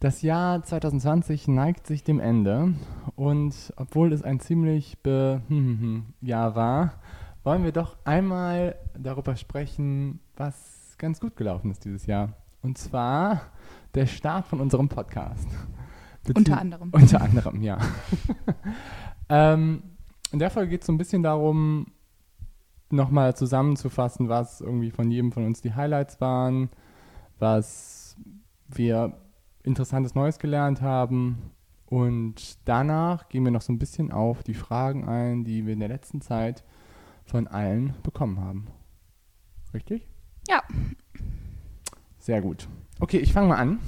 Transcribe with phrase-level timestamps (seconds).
[0.00, 2.72] Das Jahr 2020 neigt sich dem Ende
[3.16, 5.42] und obwohl es ein ziemlich be
[6.22, 6.94] Jahr war,
[7.44, 12.32] wollen wir doch einmal darüber sprechen, was ganz gut gelaufen ist dieses Jahr.
[12.62, 13.42] Und zwar
[13.94, 15.46] der Start von unserem Podcast.
[16.24, 16.88] Bezieh unter anderem.
[16.92, 17.76] Unter anderem, ja.
[19.28, 19.82] ähm,
[20.32, 21.88] in der Folge geht es so ein bisschen darum,
[22.88, 26.70] nochmal zusammenzufassen, was irgendwie von jedem von uns die Highlights waren,
[27.38, 28.16] was
[28.66, 29.20] wir
[29.62, 31.52] Interessantes Neues gelernt haben.
[31.86, 35.80] Und danach gehen wir noch so ein bisschen auf die Fragen ein, die wir in
[35.80, 36.64] der letzten Zeit
[37.24, 38.68] von allen bekommen haben.
[39.74, 40.08] Richtig?
[40.48, 40.62] Ja.
[42.18, 42.68] Sehr gut.
[43.00, 43.80] Okay, ich fange mal an.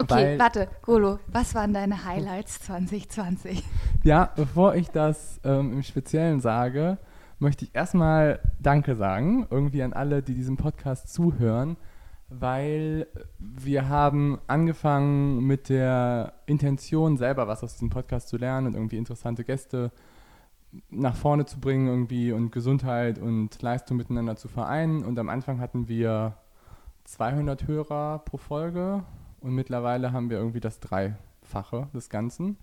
[0.00, 3.62] Okay, warte, Golo, was waren deine Highlights 2020?
[4.02, 6.98] Ja, bevor ich das ähm, im Speziellen sage,
[7.38, 11.76] möchte ich erstmal Danke sagen, irgendwie an alle, die diesem Podcast zuhören
[12.40, 13.06] weil
[13.38, 18.96] wir haben angefangen mit der Intention, selber was aus diesem Podcast zu lernen und irgendwie
[18.96, 19.90] interessante Gäste
[20.90, 25.04] nach vorne zu bringen irgendwie und Gesundheit und Leistung miteinander zu vereinen.
[25.04, 26.36] Und am Anfang hatten wir
[27.04, 29.04] 200 Hörer pro Folge
[29.40, 32.56] und mittlerweile haben wir irgendwie das Dreifache des Ganzen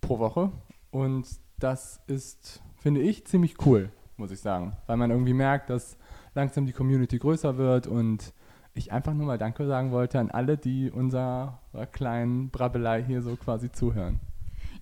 [0.00, 0.50] pro Woche.
[0.90, 1.26] Und
[1.58, 5.96] das ist, finde ich, ziemlich cool, muss ich sagen, weil man irgendwie merkt, dass
[6.34, 8.34] langsam die Community größer wird und
[8.78, 11.60] ich einfach nur mal Danke sagen wollte an alle, die unserer
[11.92, 14.20] kleinen Brabbelei hier so quasi zuhören.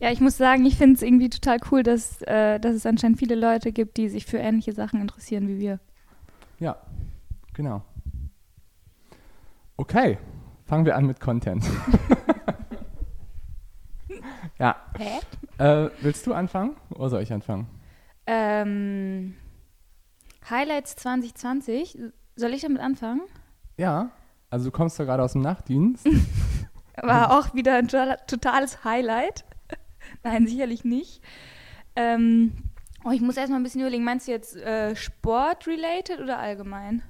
[0.00, 3.18] Ja, ich muss sagen, ich finde es irgendwie total cool, dass, äh, dass es anscheinend
[3.18, 5.80] viele Leute gibt, die sich für ähnliche Sachen interessieren wie wir.
[6.58, 6.76] Ja,
[7.52, 7.82] genau.
[9.76, 10.18] Okay,
[10.66, 11.64] fangen wir an mit Content.
[14.58, 14.76] ja.
[14.98, 15.20] Hä?
[15.58, 17.68] Äh, willst du anfangen oder soll ich anfangen?
[18.26, 19.34] Ähm,
[20.48, 21.98] Highlights 2020.
[22.36, 23.22] Soll ich damit anfangen?
[23.76, 24.10] Ja,
[24.50, 26.06] also du kommst ja gerade aus dem Nachtdienst.
[27.02, 29.44] War auch wieder ein totales Highlight.
[30.22, 31.22] Nein, sicherlich nicht.
[31.96, 32.52] Ähm,
[33.04, 37.02] oh, ich muss erstmal ein bisschen überlegen, meinst du jetzt äh, Sport-related oder allgemein?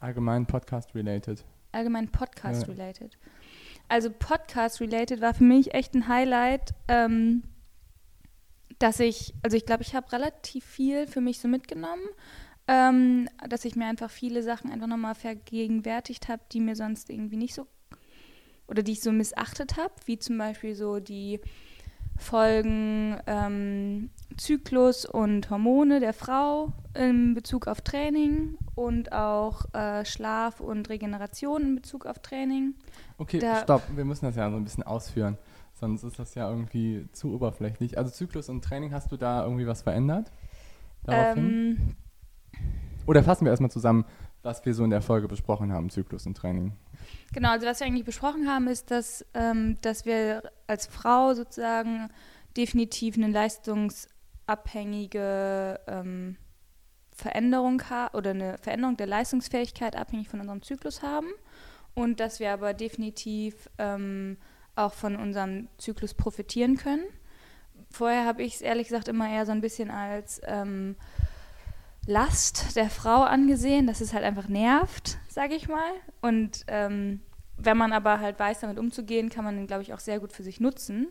[0.00, 1.44] Allgemein Podcast-related.
[1.72, 3.14] Allgemein Podcast-related.
[3.14, 3.30] Ja.
[3.88, 7.44] Also Podcast-related war für mich echt ein Highlight, ähm,
[8.78, 12.04] dass ich, also ich glaube, ich habe relativ viel für mich so mitgenommen
[12.72, 17.36] ähm, dass ich mir einfach viele Sachen einfach nochmal vergegenwärtigt habe, die mir sonst irgendwie
[17.36, 17.66] nicht so
[18.66, 21.40] oder die ich so missachtet habe, wie zum Beispiel so die
[22.16, 30.60] Folgen ähm, Zyklus und Hormone der Frau in Bezug auf Training und auch äh, Schlaf
[30.60, 32.74] und Regeneration in Bezug auf Training.
[33.18, 35.36] Okay, da stopp, wir müssen das ja so ein bisschen ausführen,
[35.74, 37.98] sonst ist das ja irgendwie zu oberflächlich.
[37.98, 40.32] Also Zyklus und Training, hast du da irgendwie was verändert?
[41.08, 41.96] Ähm,
[43.06, 44.04] oder fassen wir erstmal zusammen,
[44.42, 46.72] was wir so in der Folge besprochen haben, Zyklus und Training.
[47.32, 52.08] Genau, also was wir eigentlich besprochen haben, ist, dass, ähm, dass wir als Frau sozusagen
[52.56, 56.36] definitiv eine leistungsabhängige ähm,
[57.14, 57.82] Veränderung
[58.14, 61.28] oder eine Veränderung der Leistungsfähigkeit abhängig von unserem Zyklus haben
[61.94, 64.38] und dass wir aber definitiv ähm,
[64.74, 67.04] auch von unserem Zyklus profitieren können.
[67.90, 70.96] Vorher habe ich es ehrlich gesagt immer eher so ein bisschen als ähm,
[72.06, 75.92] Last der Frau angesehen, dass es halt einfach nervt, sage ich mal.
[76.20, 77.20] Und ähm,
[77.56, 80.32] wenn man aber halt weiß, damit umzugehen, kann man den, glaube ich, auch sehr gut
[80.32, 81.08] für sich nutzen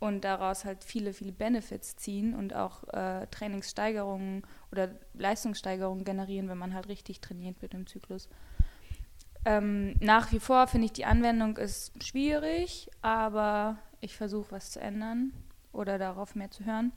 [0.00, 4.42] und daraus halt viele, viele Benefits ziehen und auch äh, Trainingssteigerungen
[4.72, 8.28] oder Leistungssteigerungen generieren, wenn man halt richtig trainiert wird im Zyklus.
[9.44, 14.80] Ähm, nach wie vor finde ich, die Anwendung ist schwierig, aber ich versuche was zu
[14.80, 15.32] ändern
[15.72, 16.92] oder darauf mehr zu hören.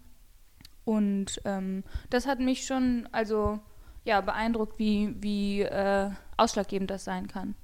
[0.86, 3.60] Und ähm, das hat mich schon, also
[4.06, 7.56] ja, beeindruckt, wie, wie äh, ausschlaggebend das sein kann.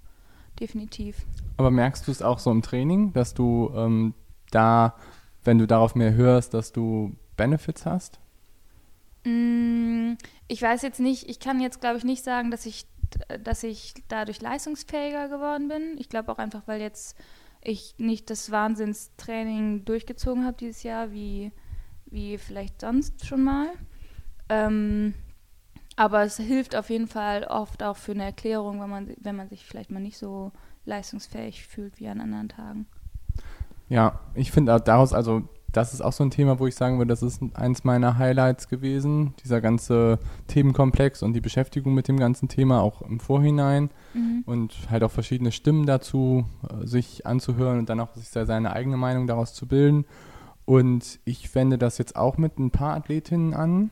[0.60, 1.26] Definitiv.
[1.58, 4.14] Aber merkst du es auch so im Training, dass du ähm,
[4.50, 4.96] da,
[5.44, 8.20] wenn du darauf mehr hörst, dass du Benefits hast?
[9.24, 10.14] Mm,
[10.48, 12.88] ich weiß jetzt nicht, ich kann jetzt glaube ich nicht sagen, dass ich,
[13.44, 15.96] dass ich dadurch leistungsfähiger geworden bin.
[16.00, 17.16] Ich glaube auch einfach, weil jetzt
[17.64, 21.52] ich nicht das Wahnsinnstraining durchgezogen habe dieses Jahr, wie
[22.12, 23.68] wie vielleicht sonst schon mal.
[24.50, 25.14] Ähm,
[25.96, 29.50] aber es hilft auf jeden Fall oft auch für eine Erklärung, wenn man, wenn man
[29.50, 30.52] sich vielleicht mal nicht so
[30.86, 32.86] leistungsfähig fühlt wie an anderen Tagen.
[33.90, 37.10] Ja, ich finde daraus, also das ist auch so ein Thema, wo ich sagen würde,
[37.10, 42.50] das ist eins meiner Highlights gewesen, dieser ganze Themenkomplex und die Beschäftigung mit dem ganzen
[42.50, 44.44] Thema auch im Vorhinein mhm.
[44.46, 48.98] und halt auch verschiedene Stimmen dazu, äh, sich anzuhören und dann auch sich seine eigene
[48.98, 50.06] Meinung daraus zu bilden.
[50.66, 53.92] Und ich wende das jetzt auch mit ein paar Athletinnen an,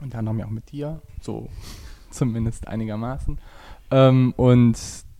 [0.00, 1.48] und dann haben wir auch mit dir, so
[2.10, 3.38] zumindest einigermaßen.
[3.90, 4.78] Ähm, und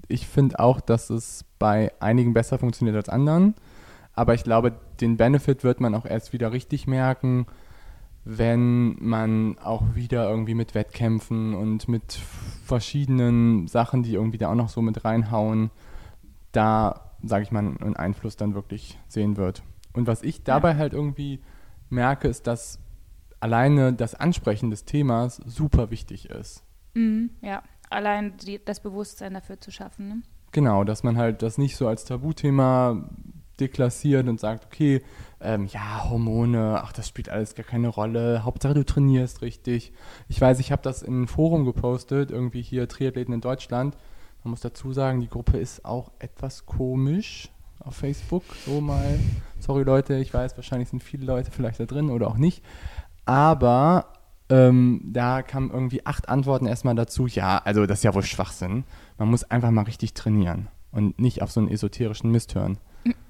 [0.09, 3.55] ich finde auch, dass es bei einigen besser funktioniert als anderen.
[4.15, 7.47] Aber ich glaube, den Benefit wird man auch erst wieder richtig merken,
[8.25, 12.19] wenn man auch wieder irgendwie mit Wettkämpfen und mit
[12.65, 15.71] verschiedenen Sachen, die irgendwie da auch noch so mit reinhauen,
[16.53, 19.63] da, sage ich mal, einen Einfluss dann wirklich sehen wird.
[19.93, 20.77] Und was ich dabei ja.
[20.77, 21.41] halt irgendwie
[21.89, 22.79] merke, ist, dass
[23.41, 26.63] alleine das Ansprechen des Themas super wichtig ist.
[26.95, 30.09] Mhm, ja, allein die, das Bewusstsein dafür zu schaffen.
[30.09, 30.23] Ne?
[30.53, 33.09] Genau, dass man halt das nicht so als Tabuthema
[33.59, 35.03] deklassiert und sagt, okay,
[35.41, 39.93] ähm, ja, Hormone, ach, das spielt alles gar keine Rolle, Hauptsache du trainierst richtig.
[40.29, 43.97] Ich weiß, ich habe das in ein Forum gepostet, irgendwie hier Triathleten in Deutschland.
[44.45, 47.51] Man muss dazu sagen, die Gruppe ist auch etwas komisch
[47.81, 49.19] auf Facebook, so mal.
[49.59, 52.63] Sorry Leute, ich weiß, wahrscheinlich sind viele Leute vielleicht da drin oder auch nicht.
[53.25, 54.07] Aber
[54.49, 58.85] ähm, da kamen irgendwie acht Antworten erstmal dazu, ja, also das ist ja wohl Schwachsinn.
[59.19, 62.79] Man muss einfach mal richtig trainieren und nicht auf so einen esoterischen Mist hören.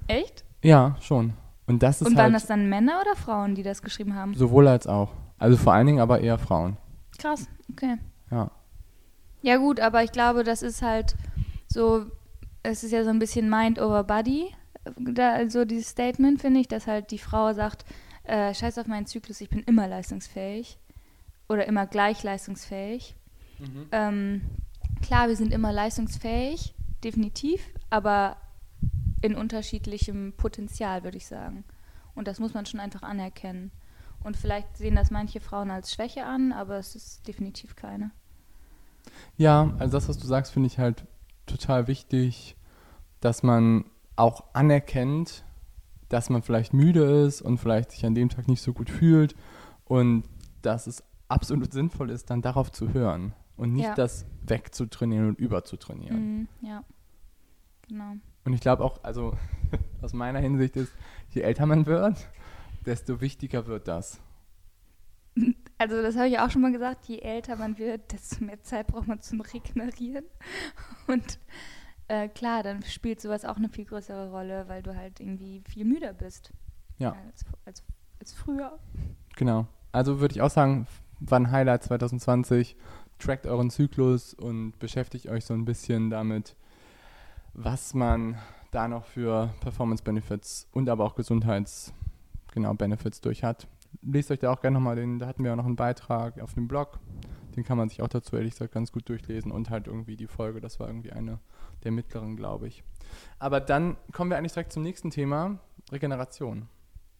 [0.06, 0.44] Echt?
[0.62, 1.34] Ja, schon.
[1.66, 4.34] Und das ist Und waren halt das dann Männer oder Frauen, die das geschrieben haben?
[4.34, 5.12] Sowohl als auch.
[5.38, 6.76] Also vor allen Dingen aber eher Frauen.
[7.18, 7.96] Krass, okay.
[8.30, 8.50] Ja.
[9.42, 11.16] Ja gut, aber ich glaube, das ist halt
[11.68, 12.06] so,
[12.62, 14.54] es ist ja so ein bisschen Mind over Body,
[14.96, 17.84] da, also dieses Statement, finde ich, dass halt die Frau sagt,
[18.24, 20.78] äh, scheiß auf meinen Zyklus, ich bin immer leistungsfähig
[21.48, 23.14] oder immer gleich leistungsfähig.
[23.58, 23.88] Mhm.
[23.92, 24.40] Ähm,
[25.02, 26.74] klar, wir sind immer leistungsfähig,
[27.04, 27.60] definitiv,
[27.90, 28.36] aber
[29.22, 31.64] in unterschiedlichem Potenzial, würde ich sagen.
[32.14, 33.70] Und das muss man schon einfach anerkennen.
[34.22, 38.10] Und vielleicht sehen das manche Frauen als Schwäche an, aber es ist definitiv keine.
[39.36, 41.04] Ja, also das, was du sagst, finde ich halt
[41.50, 42.56] total wichtig,
[43.20, 43.84] dass man
[44.16, 45.44] auch anerkennt,
[46.08, 49.34] dass man vielleicht müde ist und vielleicht sich an dem Tag nicht so gut fühlt
[49.84, 50.24] und
[50.62, 53.94] dass es absolut sinnvoll ist, dann darauf zu hören und nicht ja.
[53.94, 56.38] das wegzutrainieren und überzutrainieren.
[56.38, 56.82] Mhm, ja,
[57.88, 58.14] genau.
[58.44, 59.36] Und ich glaube auch, also
[60.02, 60.92] aus meiner Hinsicht ist,
[61.30, 62.28] je älter man wird,
[62.86, 64.20] desto wichtiger wird das.
[65.80, 68.88] Also das habe ich auch schon mal gesagt, je älter man wird, desto mehr Zeit
[68.88, 70.26] braucht man zum Regenerieren.
[71.06, 71.38] Und
[72.08, 75.86] äh, klar, dann spielt sowas auch eine viel größere Rolle, weil du halt irgendwie viel
[75.86, 76.52] müder bist.
[76.98, 77.16] Ja.
[77.26, 77.82] Als, als,
[78.18, 78.78] als früher.
[79.36, 79.68] Genau.
[79.90, 80.86] Also würde ich auch sagen,
[81.18, 82.76] war ein Highlight 2020.
[83.18, 86.56] Trackt euren Zyklus und beschäftigt euch so ein bisschen damit,
[87.54, 88.36] was man
[88.70, 91.94] da noch für Performance-Benefits und aber auch Gesundheits-
[92.52, 93.66] genau, Benefits durch hat.
[94.02, 96.54] Lest euch da auch gerne nochmal den, da hatten wir auch noch einen Beitrag auf
[96.54, 96.98] dem Blog.
[97.56, 100.26] Den kann man sich auch dazu ehrlich gesagt ganz gut durchlesen und halt irgendwie die
[100.26, 101.40] Folge, das war irgendwie eine
[101.84, 102.84] der mittleren, glaube ich.
[103.38, 105.58] Aber dann kommen wir eigentlich direkt zum nächsten Thema,
[105.90, 106.68] Regeneration,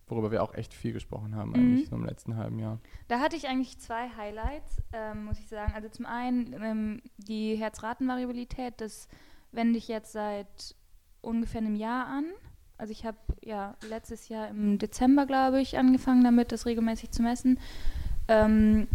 [0.07, 1.55] worüber wir auch echt viel gesprochen haben, mhm.
[1.57, 2.79] eigentlich so im letzten halben Jahr.
[3.09, 5.73] Da hatte ich eigentlich zwei Highlights, ähm, muss ich sagen.
[5.75, 9.09] Also zum einen ähm, die Herzratenvariabilität, das
[9.53, 10.77] wende ich jetzt seit
[11.21, 12.27] ungefähr einem Jahr an.
[12.81, 17.21] Also ich habe ja letztes Jahr im Dezember, glaube ich, angefangen damit, das regelmäßig zu
[17.21, 17.59] messen.
[18.27, 18.89] Ähm,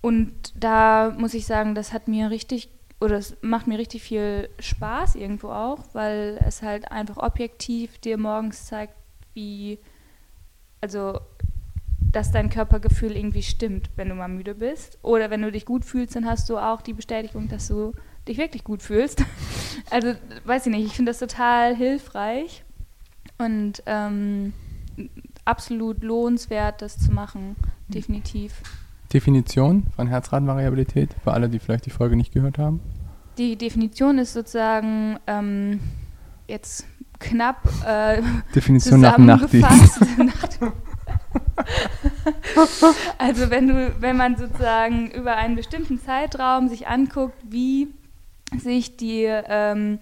[0.00, 2.68] und da muss ich sagen, das hat mir richtig
[3.00, 8.18] oder es macht mir richtig viel Spaß irgendwo auch, weil es halt einfach objektiv dir
[8.18, 8.94] morgens zeigt,
[9.32, 9.80] wie,
[10.80, 11.18] also,
[12.12, 14.96] dass dein Körpergefühl irgendwie stimmt, wenn du mal müde bist.
[15.02, 17.94] Oder wenn du dich gut fühlst, dann hast du auch die Bestätigung, dass du
[18.28, 19.24] dich wirklich gut fühlst.
[19.90, 20.14] also,
[20.44, 22.64] weiß ich nicht, ich finde das total hilfreich
[23.38, 24.52] und ähm,
[25.44, 27.56] absolut lohnenswert, das zu machen,
[27.88, 28.62] definitiv.
[29.12, 32.80] Definition von Herzratenvariabilität für alle, die vielleicht die Folge nicht gehört haben?
[33.38, 35.80] Die Definition ist sozusagen ähm,
[36.48, 36.86] jetzt
[37.18, 38.22] knapp äh,
[38.54, 40.00] Definition nach Nachtdienst.
[43.18, 47.88] also wenn du, wenn man sozusagen über einen bestimmten Zeitraum sich anguckt, wie
[48.58, 49.98] sich die ähm,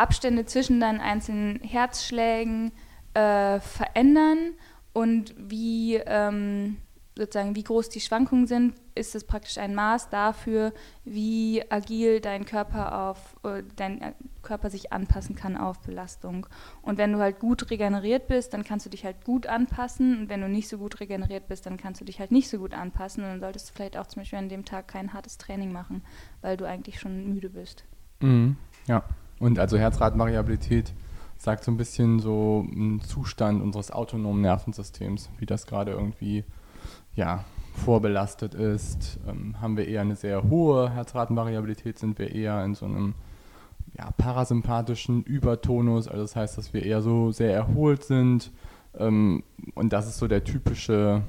[0.00, 2.72] Abstände zwischen deinen einzelnen Herzschlägen
[3.14, 4.54] äh, verändern
[4.92, 6.78] und wie ähm,
[7.16, 10.72] sozusagen, wie groß die Schwankungen sind, ist es praktisch ein Maß dafür,
[11.04, 16.46] wie agil dein Körper auf äh, dein äh, Körper sich anpassen kann auf Belastung.
[16.82, 20.18] Und wenn du halt gut regeneriert bist, dann kannst du dich halt gut anpassen.
[20.18, 22.58] Und wenn du nicht so gut regeneriert bist, dann kannst du dich halt nicht so
[22.58, 23.22] gut anpassen.
[23.22, 26.02] Und dann solltest du vielleicht auch zum Beispiel an dem Tag kein hartes Training machen,
[26.40, 27.84] weil du eigentlich schon müde bist.
[28.20, 28.56] Mhm.
[28.86, 29.04] Ja.
[29.40, 30.92] Und also Herzratenvariabilität
[31.36, 36.44] sagt so ein bisschen so einen Zustand unseres autonomen Nervensystems, wie das gerade irgendwie
[37.14, 37.44] ja,
[37.74, 39.18] vorbelastet ist.
[39.26, 43.14] Ähm, haben wir eher eine sehr hohe Herzratenvariabilität, sind wir eher in so einem
[43.96, 48.52] ja, parasympathischen Übertonus, also das heißt, dass wir eher so sehr erholt sind.
[48.98, 49.42] Ähm,
[49.74, 51.22] und das ist so der typische,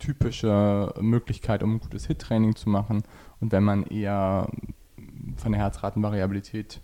[0.00, 3.02] typische Möglichkeit, um ein gutes Hit-Training zu machen.
[3.40, 4.48] Und wenn man eher
[5.36, 6.80] von der Herzratenvariabilität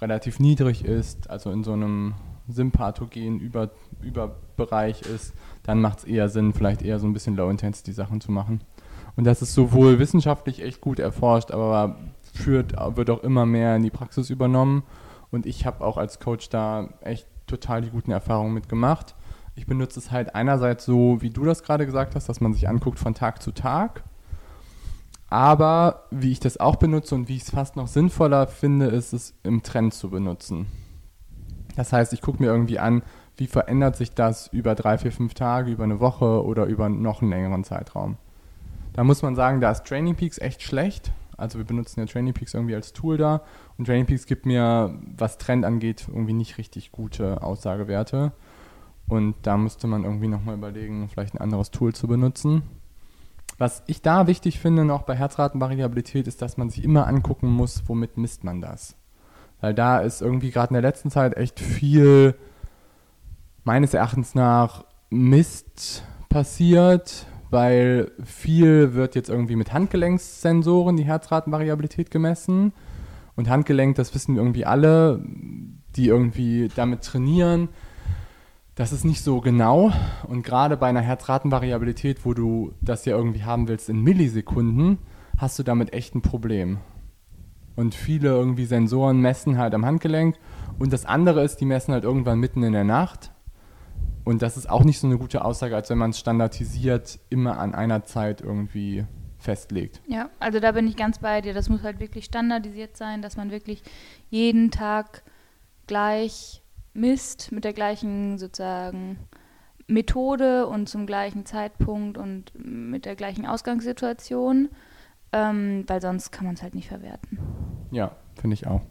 [0.00, 2.14] relativ niedrig ist, also in so einem
[2.48, 3.70] sympathogenen Über
[4.02, 8.60] Überbereich ist, dann macht es eher Sinn, vielleicht eher so ein bisschen Low-Intensity-Sachen zu machen.
[9.16, 11.96] Und das ist sowohl wissenschaftlich echt gut erforscht, aber
[12.34, 14.82] führt, wird auch immer mehr in die Praxis übernommen.
[15.30, 19.14] Und ich habe auch als Coach da echt total die guten Erfahrungen mitgemacht.
[19.54, 22.68] Ich benutze es halt einerseits so, wie du das gerade gesagt hast, dass man sich
[22.68, 24.04] anguckt von Tag zu Tag.
[25.28, 29.12] Aber wie ich das auch benutze und wie ich es fast noch sinnvoller finde, ist
[29.12, 30.66] es im Trend zu benutzen.
[31.74, 33.02] Das heißt, ich gucke mir irgendwie an,
[33.36, 37.20] wie verändert sich das über drei, vier, fünf Tage, über eine Woche oder über noch
[37.20, 38.16] einen längeren Zeitraum.
[38.94, 41.12] Da muss man sagen, da ist Training Peaks echt schlecht.
[41.36, 43.42] Also wir benutzen ja Training Peaks irgendwie als Tool da
[43.76, 48.32] und Training Peaks gibt mir, was Trend angeht, irgendwie nicht richtig gute Aussagewerte.
[49.06, 52.62] Und da müsste man irgendwie nochmal überlegen, vielleicht ein anderes Tool zu benutzen.
[53.58, 57.84] Was ich da wichtig finde, noch bei Herzratenvariabilität, ist, dass man sich immer angucken muss,
[57.86, 58.96] womit misst man das.
[59.60, 62.34] Weil da ist irgendwie gerade in der letzten Zeit echt viel,
[63.64, 72.72] meines Erachtens nach, Mist passiert, weil viel wird jetzt irgendwie mit Handgelenkssensoren die Herzratenvariabilität gemessen.
[73.36, 75.22] Und Handgelenk, das wissen irgendwie alle,
[75.96, 77.68] die irgendwie damit trainieren,
[78.76, 79.90] das ist nicht so genau.
[80.28, 84.98] Und gerade bei einer Herzratenvariabilität, wo du das ja irgendwie haben willst in Millisekunden,
[85.38, 86.78] hast du damit echt ein Problem.
[87.74, 90.36] Und viele irgendwie Sensoren messen halt am Handgelenk.
[90.78, 93.32] Und das andere ist, die messen halt irgendwann mitten in der Nacht.
[94.24, 97.58] Und das ist auch nicht so eine gute Aussage, als wenn man es standardisiert immer
[97.58, 99.06] an einer Zeit irgendwie
[99.38, 100.02] festlegt.
[100.06, 101.54] Ja, also da bin ich ganz bei dir.
[101.54, 103.82] Das muss halt wirklich standardisiert sein, dass man wirklich
[104.28, 105.22] jeden Tag
[105.86, 106.62] gleich
[106.96, 109.18] misst mit der gleichen sozusagen
[109.86, 114.70] Methode und zum gleichen Zeitpunkt und mit der gleichen Ausgangssituation
[115.32, 117.38] ähm, weil sonst kann man es halt nicht verwerten.
[117.90, 118.82] Ja, finde ich auch.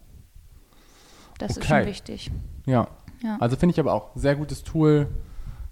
[1.38, 1.60] Das okay.
[1.60, 2.30] ist schon wichtig.
[2.66, 2.88] Ja.
[3.22, 3.36] ja.
[3.40, 5.08] Also finde ich aber auch sehr gutes Tool,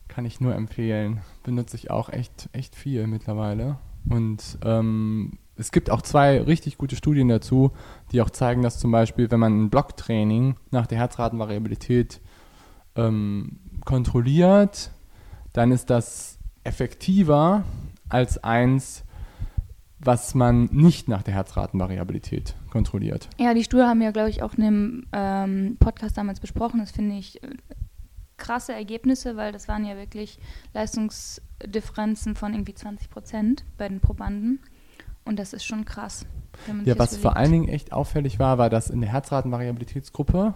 [0.09, 1.21] kann ich nur empfehlen.
[1.43, 3.79] Benutze ich auch echt, echt viel mittlerweile.
[4.09, 7.73] Und ähm, es gibt auch zwei richtig gute Studien dazu,
[8.13, 12.21] die auch zeigen, dass zum Beispiel, wenn man ein Blocktraining nach der Herzratenvariabilität
[12.97, 14.91] ähm, kontrolliert,
[15.53, 17.65] dann ist das effektiver
[18.09, 19.05] als eins,
[19.99, 23.29] was man nicht nach der Herzratenvariabilität kontrolliert.
[23.39, 26.81] Ja, die Studie haben wir, glaube ich, auch in einem ähm, Podcast damals besprochen.
[26.81, 27.49] Das finde ich äh,
[28.37, 30.39] krasse Ergebnisse, weil das waren ja wirklich
[30.75, 34.61] Leistungsdifferenzen von irgendwie 20 Prozent bei den Probanden.
[35.25, 36.27] Und das ist schon krass.
[36.85, 40.55] Ja, was vor allen Dingen echt auffällig war, war, dass in der Herzratenvariabilitätsgruppe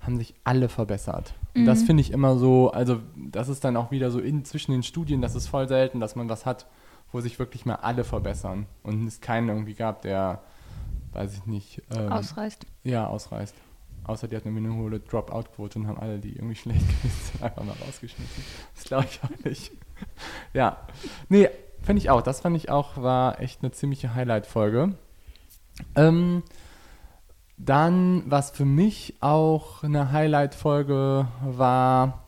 [0.00, 1.34] haben sich alle verbessert.
[1.60, 1.66] Mhm.
[1.66, 4.82] das finde ich immer so, also das ist dann auch wieder so in, zwischen den
[4.82, 6.66] Studien, das ist voll selten, dass man was hat,
[7.12, 10.42] wo sich wirklich mal alle verbessern und es keinen irgendwie gab, der,
[11.12, 11.82] weiß ich nicht.
[11.96, 12.66] Ähm, ausreißt.
[12.84, 13.54] Ja, ausreißt.
[14.04, 17.62] Außer die hatten eine hohe Dropout-Quote und haben alle, die irgendwie schlecht gewesen sind, einfach
[17.64, 18.44] mal rausgeschmissen.
[18.74, 19.72] Das glaube ich auch nicht.
[20.54, 20.78] ja.
[21.28, 21.50] Nee,
[21.82, 22.22] finde ich auch.
[22.22, 24.94] Das fand ich auch, war echt eine ziemliche Highlight-Folge.
[25.94, 26.42] Ähm,
[27.58, 32.24] dann, was für mich auch eine Highlight-Folge war,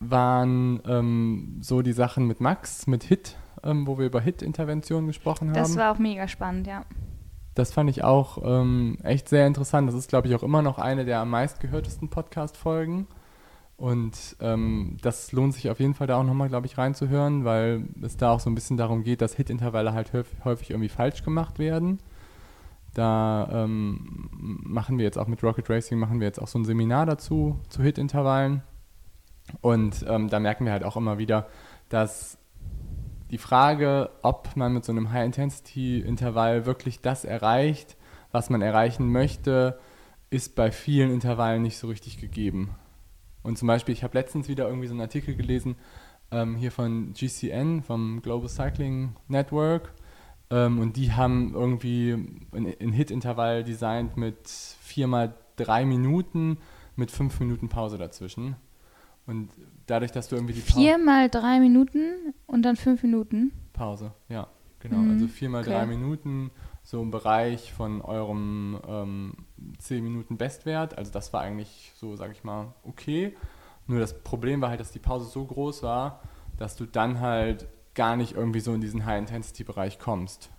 [0.00, 5.48] waren ähm, so die Sachen mit Max, mit Hit, ähm, wo wir über Hit-Interventionen gesprochen
[5.48, 5.56] haben.
[5.56, 6.84] Das war auch mega spannend, ja.
[7.54, 9.88] Das fand ich auch ähm, echt sehr interessant.
[9.88, 13.06] Das ist, glaube ich, auch immer noch eine der am meistgehörtesten Podcast-Folgen.
[13.78, 17.84] Und ähm, das lohnt sich auf jeden Fall da auch nochmal, glaube ich, reinzuhören, weil
[18.02, 20.12] es da auch so ein bisschen darum geht, dass Hit-Intervalle halt
[20.44, 21.98] häufig irgendwie falsch gemacht werden.
[22.96, 26.64] Da ähm, machen wir jetzt auch mit Rocket Racing, machen wir jetzt auch so ein
[26.64, 28.62] Seminar dazu, zu Hit-Intervallen.
[29.60, 31.46] Und ähm, da merken wir halt auch immer wieder,
[31.90, 32.38] dass
[33.30, 37.98] die Frage, ob man mit so einem High-Intensity-Intervall wirklich das erreicht,
[38.32, 39.78] was man erreichen möchte,
[40.30, 42.76] ist bei vielen Intervallen nicht so richtig gegeben.
[43.42, 45.76] Und zum Beispiel, ich habe letztens wieder irgendwie so einen Artikel gelesen,
[46.30, 49.92] ähm, hier von GCN, vom Global Cycling Network.
[50.50, 52.12] Ähm, und die haben irgendwie
[52.52, 56.58] ein, Hit-Intervall designt mit viermal drei Minuten
[56.94, 58.56] mit fünf Minuten Pause dazwischen.
[59.26, 59.50] Und
[59.86, 60.80] dadurch, dass du irgendwie die Pause.
[60.80, 63.52] Viermal drei Minuten und dann fünf Minuten?
[63.72, 64.46] Pause, ja,
[64.78, 64.98] genau.
[64.98, 65.10] Mhm.
[65.12, 65.70] Also viermal okay.
[65.70, 66.50] drei Minuten,
[66.84, 69.32] so im Bereich von eurem ähm,
[69.78, 70.96] 10 Minuten Bestwert.
[70.96, 73.36] Also das war eigentlich so, sag ich mal, okay.
[73.88, 76.22] Nur das Problem war halt, dass die Pause so groß war,
[76.56, 80.50] dass du dann halt gar nicht irgendwie so in diesen High-Intensity-Bereich kommst.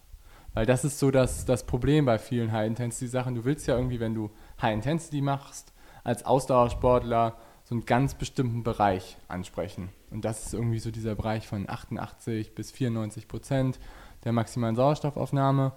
[0.53, 3.35] Weil das ist so das, das Problem bei vielen High-Intensity-Sachen.
[3.35, 5.71] Du willst ja irgendwie, wenn du High-Intensity machst,
[6.03, 9.89] als Ausdauersportler so einen ganz bestimmten Bereich ansprechen.
[10.09, 13.79] Und das ist irgendwie so dieser Bereich von 88 bis 94 Prozent
[14.23, 15.73] der maximalen Sauerstoffaufnahme.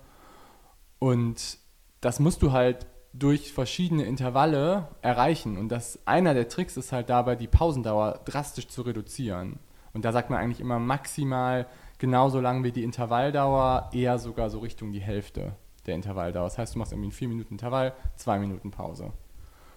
[0.99, 1.59] Und
[2.01, 5.59] das musst du halt durch verschiedene Intervalle erreichen.
[5.59, 9.59] Und das einer der Tricks ist halt dabei, die Pausendauer drastisch zu reduzieren.
[9.93, 11.67] Und da sagt man eigentlich immer maximal
[11.99, 15.53] genauso lang wie die Intervalldauer, eher sogar so Richtung die Hälfte
[15.87, 16.45] der Intervalldauer.
[16.45, 19.13] Das heißt, du machst irgendwie einen 4 Minuten Intervall, 2 Minuten Pause.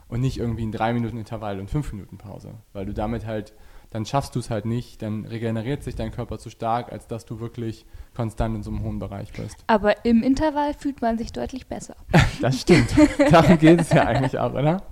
[0.08, 2.55] Und nicht irgendwie einen 3 Minuten Intervall und 5 Minuten Pause.
[2.72, 3.53] Weil du damit halt,
[3.89, 7.25] dann schaffst du es halt nicht, dann regeneriert sich dein Körper zu stark, als dass
[7.25, 9.63] du wirklich konstant in so einem hohen Bereich bist.
[9.67, 11.96] Aber im Intervall fühlt man sich deutlich besser.
[12.41, 12.93] das stimmt.
[13.32, 14.84] Darum geht es ja eigentlich auch, oder?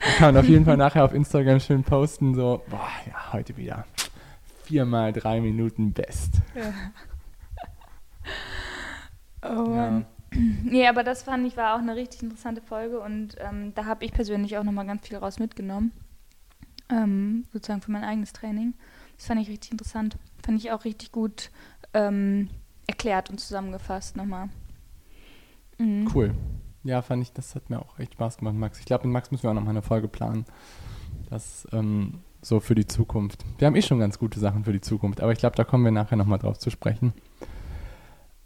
[0.00, 3.56] Da kann man auf jeden Fall nachher auf Instagram schön posten, so, boah, ja, heute
[3.56, 3.84] wieder
[4.64, 6.40] viermal drei Minuten Best.
[6.54, 6.72] Ja.
[9.46, 10.06] Oh Mann.
[10.32, 10.40] Ja.
[10.64, 14.04] Nee, aber das fand ich war auch eine richtig interessante Folge und ähm, da habe
[14.04, 15.92] ich persönlich auch nochmal ganz viel raus mitgenommen.
[16.88, 18.74] Ähm, sozusagen für mein eigenes Training.
[19.16, 20.16] Das fand ich richtig interessant.
[20.44, 21.50] Fand ich auch richtig gut
[21.92, 22.48] ähm,
[22.86, 24.48] erklärt und zusammengefasst nochmal.
[25.78, 26.10] Mhm.
[26.14, 26.34] Cool.
[26.82, 28.78] Ja, fand ich, das hat mir auch echt Spaß gemacht, Max.
[28.78, 30.44] Ich glaube, mit Max müssen wir auch nochmal eine Folge planen.
[31.30, 33.44] Das ähm, so für die Zukunft.
[33.58, 35.84] Wir haben eh schon ganz gute Sachen für die Zukunft, aber ich glaube, da kommen
[35.84, 37.14] wir nachher nochmal drauf zu sprechen.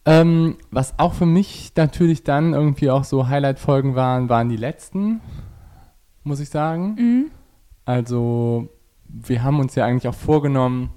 [0.05, 5.21] Ähm, was auch für mich natürlich dann irgendwie auch so Highlight-Folgen waren, waren die letzten,
[6.23, 6.95] muss ich sagen.
[6.95, 7.31] Mhm.
[7.85, 8.69] Also,
[9.09, 10.91] wir haben uns ja eigentlich auch vorgenommen,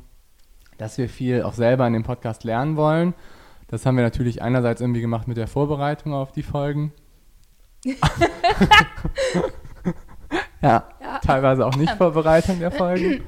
[0.77, 3.13] dass wir viel auch selber in dem Podcast lernen wollen.
[3.67, 6.93] Das haben wir natürlich einerseits irgendwie gemacht mit der Vorbereitung auf die Folgen.
[10.61, 13.21] ja, ja, teilweise auch nicht Vorbereitung der Folgen.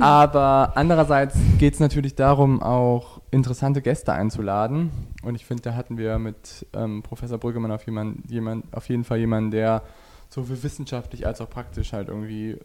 [0.00, 4.90] Aber andererseits geht es natürlich darum, auch interessante Gäste einzuladen.
[5.22, 9.04] Und ich finde, da hatten wir mit ähm, Professor Brüggemann auf, jemand, jemand, auf jeden
[9.04, 9.82] Fall jemanden, der
[10.28, 12.58] sowohl wissenschaftlich als auch praktisch halt irgendwie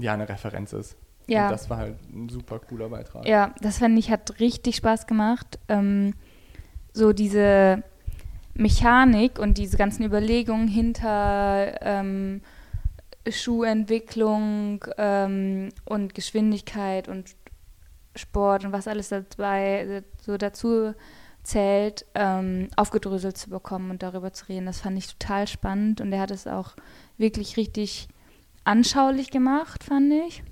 [0.00, 0.96] ja, eine Referenz ist.
[1.28, 1.44] Ja.
[1.46, 3.26] Und das war halt ein super cooler Beitrag.
[3.26, 5.58] Ja, das fand ich, hat richtig Spaß gemacht.
[5.68, 6.14] Ähm,
[6.92, 7.82] so diese
[8.54, 12.42] Mechanik und diese ganzen Überlegungen hinter ähm,
[13.28, 17.36] Schuhentwicklung ähm, und Geschwindigkeit und
[18.16, 20.94] Sport und was alles dabei so dazu
[21.42, 24.66] zählt, ähm, aufgedröselt zu bekommen und darüber zu reden.
[24.66, 26.72] Das fand ich total spannend und er hat es auch
[27.16, 28.08] wirklich richtig
[28.64, 30.42] anschaulich gemacht, fand ich.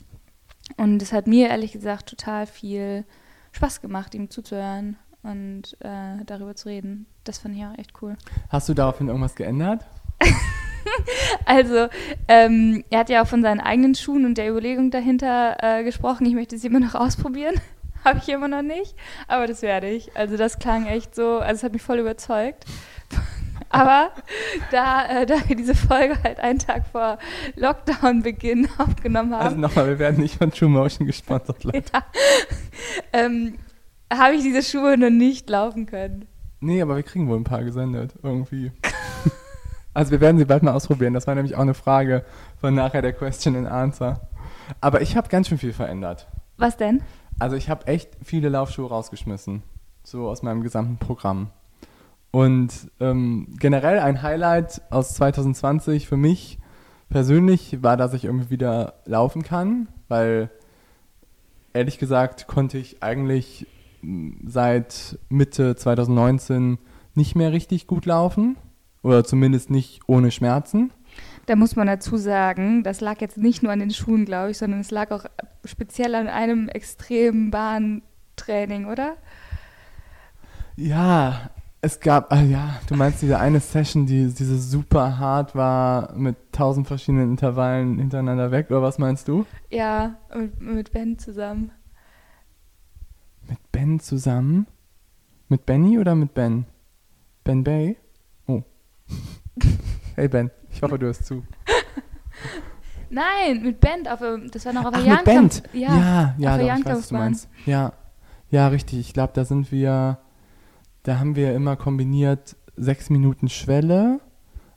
[0.76, 3.04] Und es hat mir ehrlich gesagt total viel
[3.52, 7.06] Spaß gemacht, ihm zuzuhören und äh, darüber zu reden.
[7.24, 8.16] Das fand ich auch echt cool.
[8.48, 9.84] Hast du daraufhin irgendwas geändert?
[11.44, 11.88] also,
[12.28, 16.26] ähm, er hat ja auch von seinen eigenen Schuhen und der Überlegung dahinter äh, gesprochen.
[16.26, 17.54] Ich möchte sie immer noch ausprobieren.
[18.04, 18.94] Habe ich immer noch nicht,
[19.28, 20.16] aber das werde ich.
[20.16, 22.64] Also, das klang echt so, also, es hat mich voll überzeugt.
[23.68, 24.10] aber
[24.70, 27.18] da, äh, da wir diese Folge halt einen Tag vor
[27.56, 29.44] Lockdown-Beginn aufgenommen haben.
[29.44, 31.82] Also, nochmal, wir werden nicht von True Motion gesponsert, Leute.
[31.92, 32.04] Ja,
[33.12, 33.58] ähm,
[34.12, 36.26] habe ich diese Schuhe noch nicht laufen können.
[36.60, 38.72] Nee, aber wir kriegen wohl ein paar gesendet, irgendwie.
[39.92, 41.14] Also wir werden sie bald mal ausprobieren.
[41.14, 42.24] Das war nämlich auch eine Frage
[42.60, 44.20] von nachher der Question and Answer.
[44.80, 46.28] Aber ich habe ganz schön viel verändert.
[46.56, 47.02] Was denn?
[47.38, 49.62] Also ich habe echt viele Laufschuhe rausgeschmissen.
[50.04, 51.50] So aus meinem gesamten Programm.
[52.30, 56.58] Und ähm, generell ein Highlight aus 2020 für mich
[57.08, 60.48] persönlich war, dass ich irgendwie wieder laufen kann, weil
[61.72, 63.66] ehrlich gesagt konnte ich eigentlich
[64.46, 66.78] seit Mitte 2019
[67.14, 68.56] nicht mehr richtig gut laufen.
[69.02, 70.92] Oder zumindest nicht ohne Schmerzen.
[71.46, 74.58] Da muss man dazu sagen, das lag jetzt nicht nur an den Schuhen, glaube ich,
[74.58, 75.24] sondern es lag auch
[75.64, 79.16] speziell an einem extremen Bahntraining, oder?
[80.76, 86.12] Ja, es gab, ah ja, du meinst diese eine Session, die diese super hart war
[86.14, 89.46] mit tausend verschiedenen Intervallen hintereinander weg, oder was meinst du?
[89.70, 91.72] Ja, mit, mit Ben zusammen.
[93.48, 94.66] Mit Ben zusammen?
[95.48, 96.66] Mit Benny oder mit Ben?
[97.44, 97.96] Ben Bay?
[100.16, 101.42] Hey Ben, ich hoffe, du hörst zu.
[103.10, 104.20] Nein, mit Band, auf,
[104.52, 105.62] das war noch auf der Ach, mit Band.
[105.72, 107.48] Ja, ja, ja doch, ich weiß, was du meinst.
[107.66, 107.92] Ja,
[108.50, 109.00] ja, richtig.
[109.00, 110.18] Ich glaube, da sind wir,
[111.02, 114.20] da haben wir immer kombiniert sechs Minuten Schwelle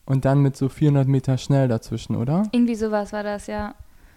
[0.06, 2.44] und dann mit so 400 Meter schnell dazwischen, oder?
[2.52, 3.76] Irgendwie sowas war das, ja.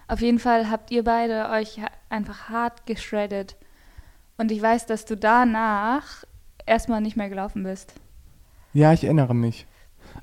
[0.08, 3.56] Auf jeden Fall habt ihr beide euch einfach hart geschreddet.
[4.38, 6.24] Und ich weiß, dass du danach
[6.66, 7.94] erstmal nicht mehr gelaufen bist.
[8.72, 9.66] Ja, ich erinnere mich.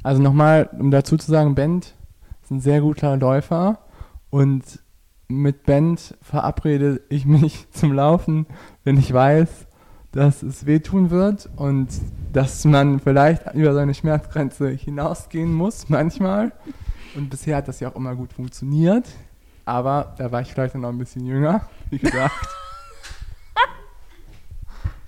[0.01, 1.93] Also nochmal, um dazu zu sagen, Bent
[2.41, 3.79] ist ein sehr guter Läufer
[4.29, 4.63] und
[5.27, 8.47] mit Bent verabrede ich mich zum Laufen,
[8.83, 9.67] wenn ich weiß,
[10.11, 11.89] dass es wehtun wird und
[12.33, 16.51] dass man vielleicht über seine Schmerzgrenze hinausgehen muss, manchmal.
[17.15, 19.07] Und bisher hat das ja auch immer gut funktioniert.
[19.65, 22.47] Aber da war ich vielleicht noch ein bisschen jünger, wie gesagt.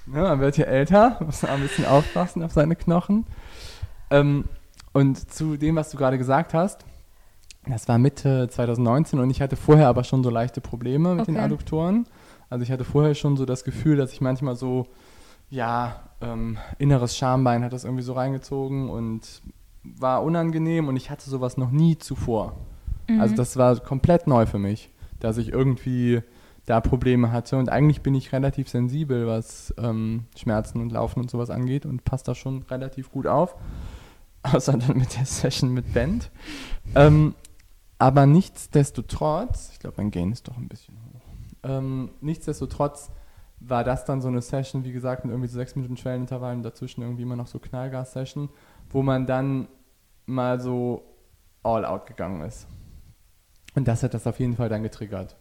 [0.08, 3.26] ja, man wird ja älter, muss ein bisschen aufpassen auf seine Knochen.
[4.10, 4.46] Ähm,
[4.96, 6.86] und zu dem, was du gerade gesagt hast,
[7.68, 11.34] das war Mitte 2019 und ich hatte vorher aber schon so leichte Probleme mit Okay.
[11.34, 12.08] den Adduktoren.
[12.50, 14.88] Also ich hatte vorher schon so das Gefühl, dass ich manchmal so,
[15.50, 19.42] ja, ähm, inneres Schambein hat das irgendwie so reingezogen und
[19.84, 22.56] war unangenehm und ich hatte sowas noch nie zuvor.
[23.10, 23.20] Mhm.
[23.20, 26.22] Also das war komplett neu für mich, dass ich irgendwie
[26.66, 31.30] da Probleme hatte und eigentlich bin ich relativ sensibel, was ähm, Schmerzen und Laufen und
[31.30, 33.56] sowas angeht und passt da schon relativ gut auf.
[34.54, 36.30] Außer dann mit der Session mit Band.
[36.94, 37.36] Ähm,
[37.98, 41.22] aber nichtsdestotrotz, ich glaube, mein Gain ist doch ein bisschen hoch.
[41.64, 43.12] Ähm, nichtsdestotrotz
[43.60, 47.02] war das dann so eine Session, wie gesagt, mit irgendwie so sechs Minuten Schwellenintervallen, dazwischen
[47.02, 48.50] irgendwie immer noch so Knallgas-Session,
[48.90, 49.68] wo man dann
[50.26, 51.04] mal so
[51.64, 52.68] all out gegangen ist.
[53.74, 55.38] Und das hat das auf jeden Fall dann getriggert.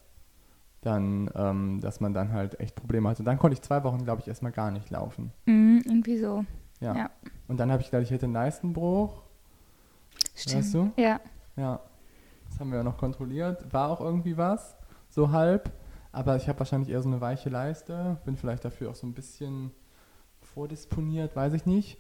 [0.81, 3.23] Dann, ähm, dass man dann halt echt Probleme hatte.
[3.23, 5.33] Dann konnte ich zwei Wochen, glaube ich, erstmal gar nicht laufen.
[5.47, 6.45] Mhm, irgendwie so.
[6.85, 6.95] Ja.
[6.95, 7.11] Ja.
[7.49, 9.23] Und dann habe ich gedacht, ich hätte einen Leistenbruch.
[10.35, 10.57] Stimmt.
[10.57, 10.93] Weißt du?
[10.97, 11.21] Ja.
[11.57, 11.81] Ja.
[12.49, 13.73] Das haben wir ja noch kontrolliert.
[13.73, 14.77] War auch irgendwie was,
[15.09, 15.73] so halb.
[16.13, 18.19] Aber ich habe wahrscheinlich eher so eine weiche Leiste.
[18.25, 19.73] Bin vielleicht dafür auch so ein bisschen
[20.43, 21.99] vordisponiert, weiß ich nicht.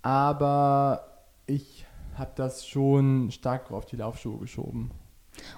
[0.00, 1.06] Aber
[1.46, 4.90] ich habe das schon stark auf die Laufschuhe geschoben.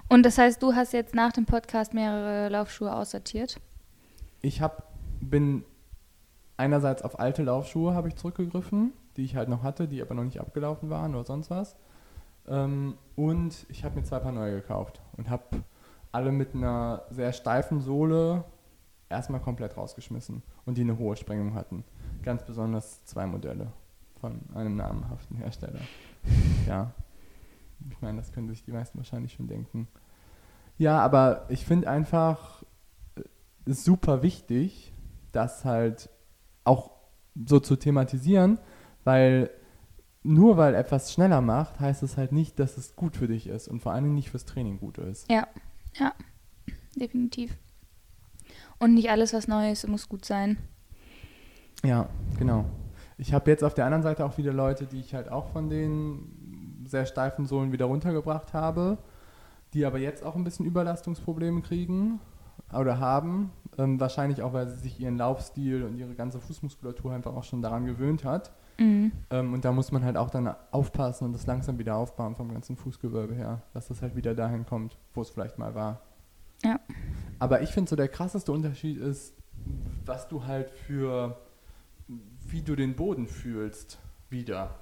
[0.08, 3.60] Und das heißt, du hast jetzt nach dem Podcast mehrere Laufschuhe aussortiert?
[4.42, 5.64] Ich hab, bin
[6.56, 10.24] einerseits auf alte Laufschuhe habe ich zurückgegriffen, die ich halt noch hatte, die aber noch
[10.24, 11.76] nicht abgelaufen waren oder sonst was.
[12.46, 15.62] Ähm, und ich habe mir zwei Paar neue gekauft und habe
[16.12, 18.44] alle mit einer sehr steifen Sohle
[19.08, 21.84] erstmal komplett rausgeschmissen und die eine hohe Sprengung hatten.
[22.22, 23.72] Ganz besonders zwei Modelle
[24.20, 25.80] von einem namhaften Hersteller.
[26.66, 26.92] Ja,
[27.90, 29.88] ich meine, das können sich die meisten wahrscheinlich schon denken.
[30.78, 32.62] Ja, aber ich finde einfach
[33.16, 33.22] äh,
[33.66, 34.92] super wichtig,
[35.32, 36.10] das halt
[36.64, 36.90] auch
[37.46, 38.58] so zu thematisieren,
[39.04, 39.50] weil
[40.22, 43.68] nur weil etwas schneller macht, heißt es halt nicht, dass es gut für dich ist
[43.68, 45.30] und vor allen Dingen nicht fürs Training gut ist.
[45.30, 45.46] Ja,
[45.98, 46.14] ja,
[46.96, 47.56] definitiv.
[48.78, 50.56] Und nicht alles, was neu ist, muss gut sein.
[51.84, 52.64] Ja, genau.
[53.18, 55.68] Ich habe jetzt auf der anderen Seite auch wieder Leute, die ich halt auch von
[55.68, 58.98] den sehr steifen Sohlen wieder runtergebracht habe,
[59.72, 62.20] die aber jetzt auch ein bisschen Überlastungsprobleme kriegen
[62.72, 63.52] oder haben.
[63.78, 67.62] Ähm, wahrscheinlich auch, weil sie sich ihren Laufstil und ihre ganze Fußmuskulatur einfach auch schon
[67.62, 68.52] daran gewöhnt hat.
[68.78, 69.12] Mhm.
[69.30, 72.52] Ähm, und da muss man halt auch dann aufpassen und das langsam wieder aufbauen vom
[72.52, 76.00] ganzen Fußgewölbe her, dass das halt wieder dahin kommt, wo es vielleicht mal war.
[76.64, 76.80] Ja.
[77.38, 79.34] Aber ich finde so der krasseste Unterschied ist,
[80.04, 81.36] was du halt für,
[82.46, 83.98] wie du den Boden fühlst,
[84.30, 84.74] wieder.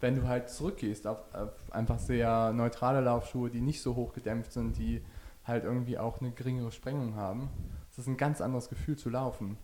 [0.00, 4.52] Wenn du halt zurückgehst auf, auf einfach sehr neutrale Laufschuhe, die nicht so hoch gedämpft
[4.52, 5.02] sind, die
[5.44, 7.48] halt irgendwie auch eine geringere Sprengung haben.
[7.98, 9.58] Das ist ein ganz anderes Gefühl zu laufen.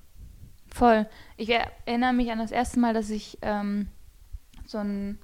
[0.67, 1.07] Voll.
[1.37, 3.87] Ich er erinnere mich an das erste Mal, dass ich ähm,
[4.67, 5.21] so einen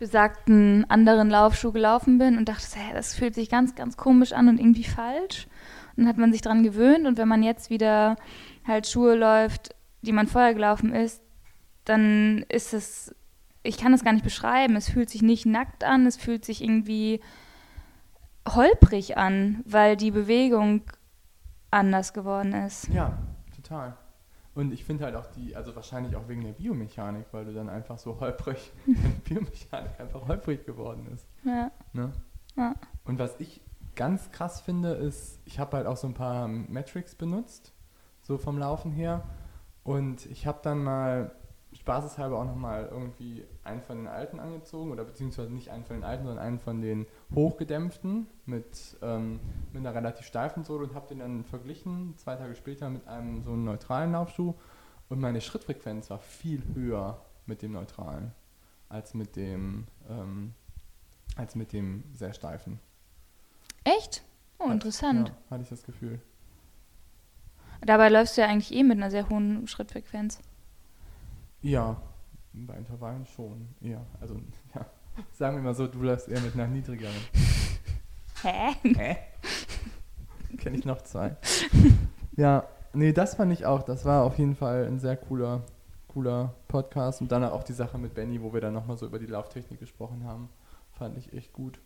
[0.00, 4.58] besagten anderen Laufschuh gelaufen bin und dachte, das fühlt sich ganz, ganz komisch an und
[4.58, 5.46] irgendwie falsch.
[5.90, 8.16] Und dann hat man sich dran gewöhnt und wenn man jetzt wieder
[8.66, 11.22] halt Schuhe läuft, die man vorher gelaufen ist,
[11.84, 13.14] dann ist es,
[13.62, 16.60] ich kann es gar nicht beschreiben, es fühlt sich nicht nackt an, es fühlt sich
[16.60, 17.20] irgendwie
[18.48, 20.82] holprig an, weil die Bewegung
[21.70, 22.88] anders geworden ist.
[22.88, 23.18] Ja,
[23.54, 23.96] total.
[24.54, 27.68] Und ich finde halt auch die, also wahrscheinlich auch wegen der Biomechanik, weil du dann
[27.68, 28.72] einfach so holprig,
[29.24, 31.28] Biomechanik einfach holprig geworden ist.
[31.44, 31.70] Ja.
[31.92, 32.12] Ne?
[32.56, 32.74] Ja.
[33.04, 33.60] Und was ich
[33.94, 37.74] ganz krass finde, ist, ich habe halt auch so ein paar Metrics benutzt,
[38.22, 39.24] so vom Laufen her.
[39.84, 41.32] Und ich habe dann mal
[41.86, 46.02] spaßeshalber auch nochmal irgendwie einen von den alten angezogen, oder beziehungsweise nicht einen von den
[46.04, 49.38] alten, sondern einen von den hochgedämpften mit, ähm,
[49.72, 53.44] mit einer relativ steifen Sohle und habe den dann verglichen, zwei Tage später mit einem
[53.44, 54.54] so einem neutralen Laufschuh.
[55.08, 58.32] Und meine Schrittfrequenz war viel höher mit dem neutralen
[58.88, 60.54] als mit dem, ähm,
[61.36, 62.80] als mit dem sehr steifen.
[63.84, 64.24] Echt?
[64.58, 65.28] Oh, Hat- interessant.
[65.28, 66.20] Ja, hatte ich das Gefühl.
[67.80, 70.40] Dabei läufst du ja eigentlich eh mit einer sehr hohen Schrittfrequenz.
[71.66, 71.96] Ja,
[72.52, 73.66] bei Intervallen schon.
[73.80, 74.36] Ja, also,
[74.74, 74.86] ja.
[75.32, 77.12] Sagen wir mal so, du läufst eher mit einer niedrigeren.
[78.42, 78.76] Hä?
[78.82, 79.16] Hä?
[80.58, 81.36] Kenne ich noch zwei.
[82.36, 83.82] ja, nee, das fand ich auch.
[83.82, 85.64] Das war auf jeden Fall ein sehr cooler,
[86.06, 87.20] cooler Podcast.
[87.20, 89.80] Und dann auch die Sache mit Benny, wo wir dann nochmal so über die Lauftechnik
[89.80, 90.48] gesprochen haben.
[90.92, 91.80] Fand ich echt gut.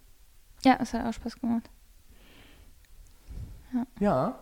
[0.63, 1.71] Ja, es hat auch Spaß gemacht.
[3.99, 4.39] Ja,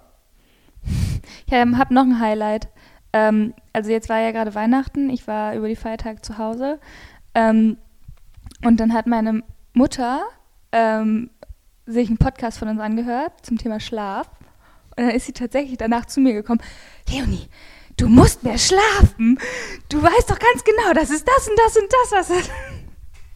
[1.47, 2.69] Ich habe noch ein Highlight.
[3.13, 6.79] Ähm, also jetzt war ja gerade Weihnachten, ich war über die Feiertage zu Hause.
[7.35, 7.79] Ähm,
[8.65, 9.43] und dann hat meine
[9.73, 10.23] Mutter
[10.73, 11.31] ähm,
[11.87, 14.29] sich einen Podcast von uns angehört zum Thema Schlaf.
[14.97, 16.61] Und dann ist sie tatsächlich danach zu mir gekommen.
[17.09, 17.49] Leonie,
[17.97, 19.39] du musst mehr schlafen.
[19.89, 22.51] Du weißt doch ganz genau, das ist das und das und das, was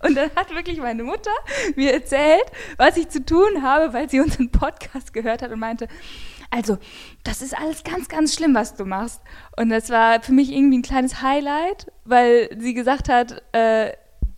[0.05, 1.31] Und dann hat wirklich meine Mutter
[1.77, 2.45] mir erzählt,
[2.77, 5.87] was ich zu tun habe, weil sie unseren Podcast gehört hat und meinte,
[6.53, 6.77] also,
[7.25, 9.23] das ist alles ganz, ganz schlimm, was du machst.
[9.57, 13.93] Und das war für mich irgendwie ein kleines Highlight, weil sie gesagt hat, äh,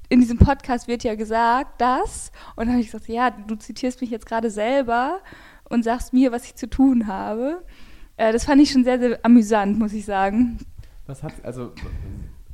[0.08, 2.30] in diesem Podcast wird ja gesagt, das.
[2.54, 5.22] Und dann habe ich gesagt, ja, du zitierst mich jetzt gerade selber
[5.64, 7.64] und sagst mir, was ich zu tun habe.
[8.16, 10.60] Äh, das fand ich schon sehr, sehr amüsant, muss ich sagen.
[11.06, 11.72] was hat, also,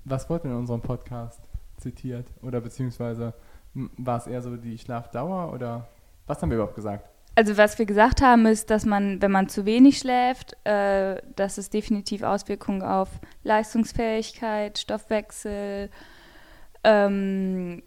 [0.07, 1.43] was wurde in unserem Podcast
[1.77, 2.27] zitiert?
[2.41, 3.35] Oder beziehungsweise
[3.75, 5.87] war es eher so die Schlafdauer oder
[6.27, 7.11] was haben wir überhaupt gesagt?
[7.41, 11.57] Also was wir gesagt haben, ist, dass man, wenn man zu wenig schläft, äh, dass
[11.57, 13.09] es definitiv Auswirkungen auf
[13.45, 15.89] Leistungsfähigkeit, Stoffwechsel,
[16.85, 17.83] ähm,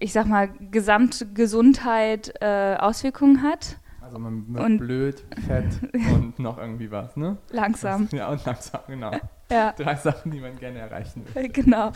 [0.00, 3.76] ich sag mal, Gesamtgesundheit äh, Auswirkungen hat.
[4.00, 7.36] Also man wird Und- blöd, fett und noch irgendwie was, ne?
[7.50, 8.08] Langsam.
[8.10, 9.10] Ja, und langsam, genau.
[9.50, 11.48] Ja, Drei Sachen, die man gerne erreichen will.
[11.52, 11.92] genau.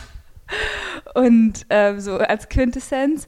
[1.15, 3.27] Und ähm, so als Quintessenz.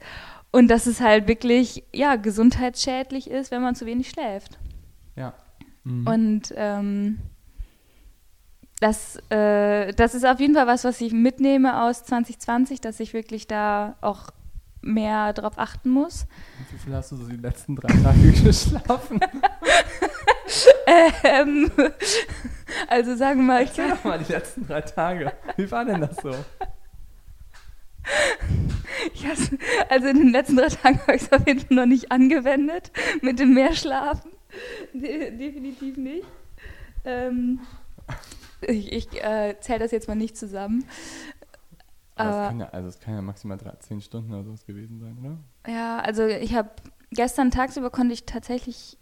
[0.51, 4.59] Und dass es halt wirklich, ja, gesundheitsschädlich ist, wenn man zu wenig schläft.
[5.15, 5.33] Ja.
[5.83, 6.07] Mhm.
[6.07, 7.19] Und ähm,
[8.81, 13.13] das, äh, das ist auf jeden Fall was, was ich mitnehme aus 2020, dass ich
[13.13, 14.29] wirklich da auch
[14.81, 16.25] mehr drauf achten muss.
[16.59, 19.19] Und wie viel hast du so die letzten drei Tage geschlafen?
[21.23, 21.71] Ähm,
[22.89, 25.31] also sagen wir mal, ich Erzähl doch mal die letzten drei Tage.
[25.55, 26.31] Wie war denn das so?
[29.13, 29.51] Ich has-
[29.89, 32.91] also in den letzten drei Tagen habe ich es auf jeden Fall noch nicht angewendet
[33.21, 34.31] mit dem Mehrschlafen.
[34.93, 36.25] De definitiv nicht.
[37.05, 37.61] Ähm,
[38.61, 40.85] ich ich äh, zähle das jetzt mal nicht zusammen.
[42.15, 44.65] Aber es Aber kann ja, also es kann ja maximal drei, zehn Stunden oder sowas
[44.65, 45.73] gewesen sein, oder?
[45.73, 46.69] ja, also ich habe
[47.11, 48.97] gestern tagsüber konnte ich tatsächlich.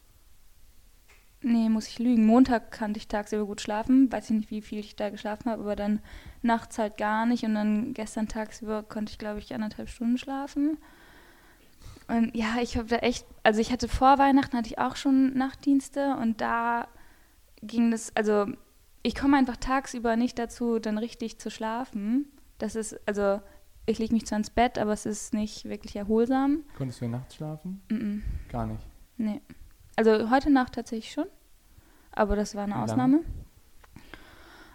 [1.42, 2.26] Nee, muss ich lügen.
[2.26, 4.12] Montag konnte ich tagsüber gut schlafen.
[4.12, 6.02] Weiß ich nicht, wie viel ich da geschlafen habe, aber dann
[6.42, 7.44] nachts halt gar nicht.
[7.44, 10.78] Und dann gestern tagsüber konnte ich, glaube ich, anderthalb Stunden schlafen.
[12.10, 15.34] Und ja, ich habe da echt, also ich hatte vor Weihnachten hatte ich auch schon
[15.38, 16.88] Nachtdienste und da
[17.62, 18.48] ging das, also
[19.04, 22.28] ich komme einfach tagsüber nicht dazu, dann richtig zu schlafen.
[22.58, 23.40] Das ist, also
[23.86, 26.64] ich lege mich zwar ins Bett, aber es ist nicht wirklich erholsam.
[26.78, 27.82] Konntest du nachts schlafen?
[27.90, 28.22] Mm -mm,
[28.52, 28.86] Gar nicht.
[29.18, 29.42] nee.
[30.00, 31.26] Also heute Nacht tatsächlich schon,
[32.14, 32.84] aber das war eine Wie lange?
[32.94, 33.20] Ausnahme.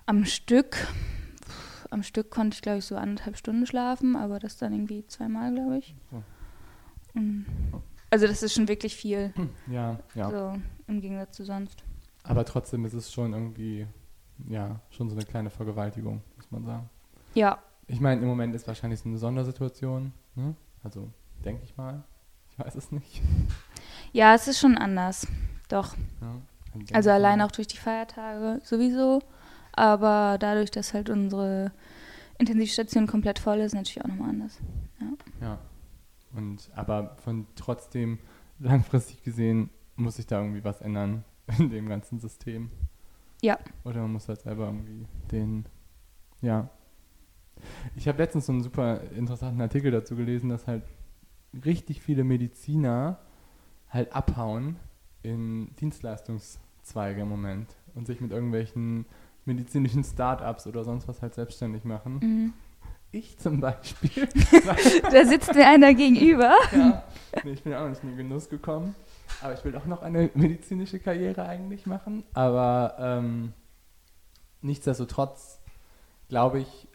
[0.04, 4.58] Am Stück, pff, am Stück konnte ich glaube ich so anderthalb Stunden schlafen, aber das
[4.58, 5.94] dann irgendwie zweimal, glaube ich.
[7.14, 7.44] Mm.
[8.10, 10.28] Also das ist schon wirklich viel, Hm, Ja, ja.
[10.30, 11.82] so im Gegensatz zu sonst.
[12.24, 13.86] Aber trotzdem ist es schon irgendwie,
[14.46, 16.90] ja, schon so eine kleine Vergewaltigung, muss man sagen.
[17.32, 20.54] Ja, Ich meine, im Moment ist wahrscheinlich so eine Sondersituation, ne?
[20.82, 21.08] Also,
[21.46, 22.04] denke ich mal.
[22.50, 23.22] Ich weiß es nicht.
[24.14, 25.26] Ja, es ist schon anders,
[25.68, 25.96] doch.
[26.20, 26.40] Ja,
[26.92, 29.20] Also allein auch durch die Feiertage sowieso,
[29.72, 31.72] aber dadurch, dass halt unsere
[32.38, 34.60] Intensivstation komplett voll ist, natürlich auch nochmal anders.
[35.40, 35.58] Ja.
[36.32, 38.18] Und, aber von trotzdem,
[38.60, 41.24] langfristig gesehen, muss sich da irgendwie was ändern
[41.58, 42.70] in dem ganzen System.
[43.42, 43.58] Ja.
[43.82, 45.66] Oder man muss halt selber irgendwie den,
[46.40, 46.70] ja.
[47.96, 50.84] Ich habe letztens so einen super interessanten Artikel dazu gelesen, dass halt
[51.64, 53.18] richtig viele Mediziner
[53.94, 54.76] halt abhauen
[55.22, 59.06] in Dienstleistungszweige im Moment und sich mit irgendwelchen
[59.46, 62.18] medizinischen Startups oder sonst was halt selbstständig machen.
[62.18, 62.52] Mhm.
[63.12, 64.28] Ich zum Beispiel.
[65.10, 66.56] Da sitzt mir einer gegenüber.
[66.72, 67.04] ja.
[67.44, 68.94] Nee, ich bin auch noch nicht in den Genuss gekommen.
[69.40, 72.24] Aber ich will auch noch eine medizinische Karriere eigentlich machen.
[72.34, 73.52] Aber ähm,
[74.62, 75.60] nichtsdestotrotz
[76.28, 76.88] glaube ich,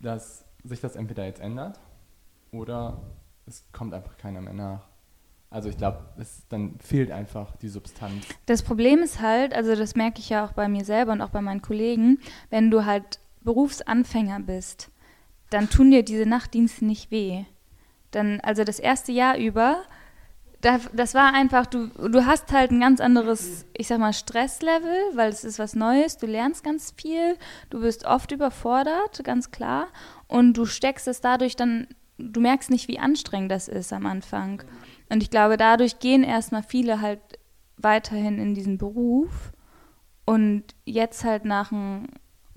[0.00, 1.80] dass sich das entweder jetzt ändert
[2.52, 3.00] oder
[3.46, 4.88] es kommt einfach keiner mehr nach.
[5.50, 6.00] Also ich glaube,
[6.50, 8.26] dann fehlt einfach die Substanz.
[8.46, 11.30] Das Problem ist halt, also das merke ich ja auch bei mir selber und auch
[11.30, 12.18] bei meinen Kollegen,
[12.50, 14.90] wenn du halt Berufsanfänger bist,
[15.48, 17.44] dann tun dir diese Nachtdienste nicht weh.
[18.10, 19.84] Dann, also das erste Jahr über,
[20.60, 24.96] da, das war einfach, du, du hast halt ein ganz anderes, ich sag mal, Stresslevel,
[25.14, 27.36] weil es ist was Neues, du lernst ganz viel,
[27.70, 29.88] du wirst oft überfordert, ganz klar,
[30.26, 31.86] und du steckst es dadurch dann,
[32.18, 34.62] du merkst nicht, wie anstrengend das ist am Anfang.
[35.08, 37.20] Und ich glaube, dadurch gehen erstmal viele halt
[37.76, 39.52] weiterhin in diesen Beruf
[40.24, 42.08] und jetzt halt nach ein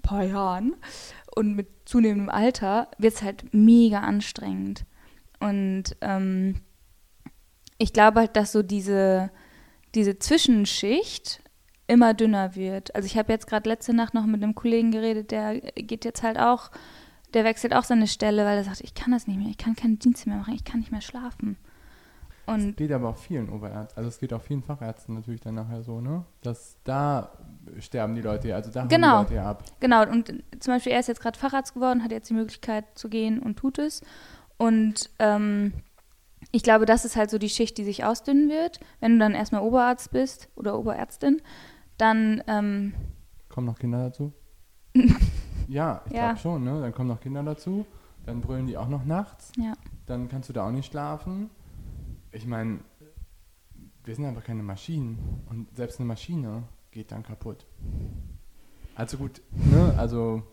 [0.01, 0.75] paar Jahren
[1.35, 4.85] und mit zunehmendem Alter wird es halt mega anstrengend.
[5.39, 6.55] Und ähm,
[7.77, 9.31] ich glaube halt, dass so diese,
[9.95, 11.41] diese Zwischenschicht
[11.87, 12.95] immer dünner wird.
[12.95, 16.23] Also ich habe jetzt gerade letzte Nacht noch mit einem Kollegen geredet, der geht jetzt
[16.23, 16.71] halt auch,
[17.33, 19.75] der wechselt auch seine Stelle, weil er sagt, ich kann das nicht mehr, ich kann
[19.75, 21.57] keine Dienste mehr machen, ich kann nicht mehr schlafen.
[22.47, 25.55] Und es geht aber auch vielen Oberärzten, also es geht auch vielen Fachärzten natürlich dann
[25.55, 26.25] nachher so, ne?
[26.41, 27.31] Dass da
[27.79, 29.63] sterben die Leute, also da genau, haben die Leute ja ab.
[29.79, 30.27] Genau, und
[30.59, 33.57] zum Beispiel er ist jetzt gerade Facharzt geworden, hat jetzt die Möglichkeit zu gehen und
[33.57, 34.01] tut es.
[34.57, 35.73] Und ähm,
[36.51, 38.79] ich glaube, das ist halt so die Schicht, die sich ausdünnen wird.
[38.99, 41.41] Wenn du dann erstmal Oberarzt bist oder Oberärztin,
[41.97, 42.43] dann.
[42.47, 42.93] Ähm,
[43.49, 44.33] kommen noch Kinder dazu?
[45.71, 46.33] ja, ich ja.
[46.33, 46.81] glaube schon, ne?
[46.81, 47.85] Dann kommen noch Kinder dazu.
[48.25, 49.53] Dann brüllen die auch noch nachts.
[49.57, 49.73] Ja.
[50.05, 51.49] Dann kannst du da auch nicht schlafen.
[52.31, 52.79] Ich meine,
[54.03, 55.43] wir sind einfach keine Maschinen.
[55.49, 57.65] Und selbst eine Maschine geht dann kaputt.
[58.95, 59.95] Also gut, ne?
[59.97, 60.43] Also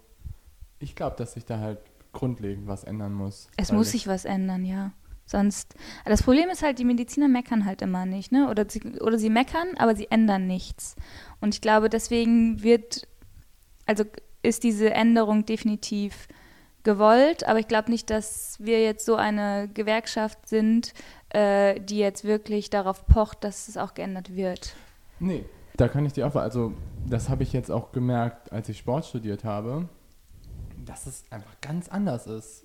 [0.78, 1.80] ich glaube, dass sich da halt
[2.12, 3.48] grundlegend was ändern muss.
[3.56, 4.92] Es muss sich was ändern, ja.
[5.26, 5.74] Sonst.
[6.04, 8.48] Das Problem ist halt, die Mediziner meckern halt immer nicht, ne?
[8.48, 10.94] Oder sie, oder sie meckern, aber sie ändern nichts.
[11.40, 13.08] Und ich glaube, deswegen wird,
[13.84, 14.04] also
[14.42, 16.28] ist diese Änderung definitiv
[16.84, 20.94] gewollt, aber ich glaube nicht, dass wir jetzt so eine Gewerkschaft sind,
[21.30, 24.74] äh, die jetzt wirklich darauf pocht, dass es auch geändert wird.
[25.20, 25.44] Nee,
[25.76, 26.72] da kann ich dir auch, also
[27.06, 29.88] das habe ich jetzt auch gemerkt, als ich Sport studiert habe,
[30.84, 32.64] dass es einfach ganz anders ist,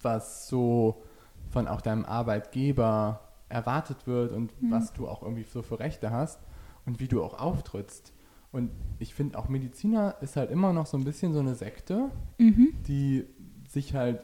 [0.00, 1.02] was so
[1.50, 4.70] von auch deinem Arbeitgeber erwartet wird und mhm.
[4.70, 6.40] was du auch irgendwie so für Rechte hast
[6.86, 8.13] und wie du auch auftrittst.
[8.54, 12.12] Und ich finde auch Mediziner ist halt immer noch so ein bisschen so eine Sekte,
[12.38, 12.72] mhm.
[12.86, 13.24] die
[13.68, 14.20] sich halt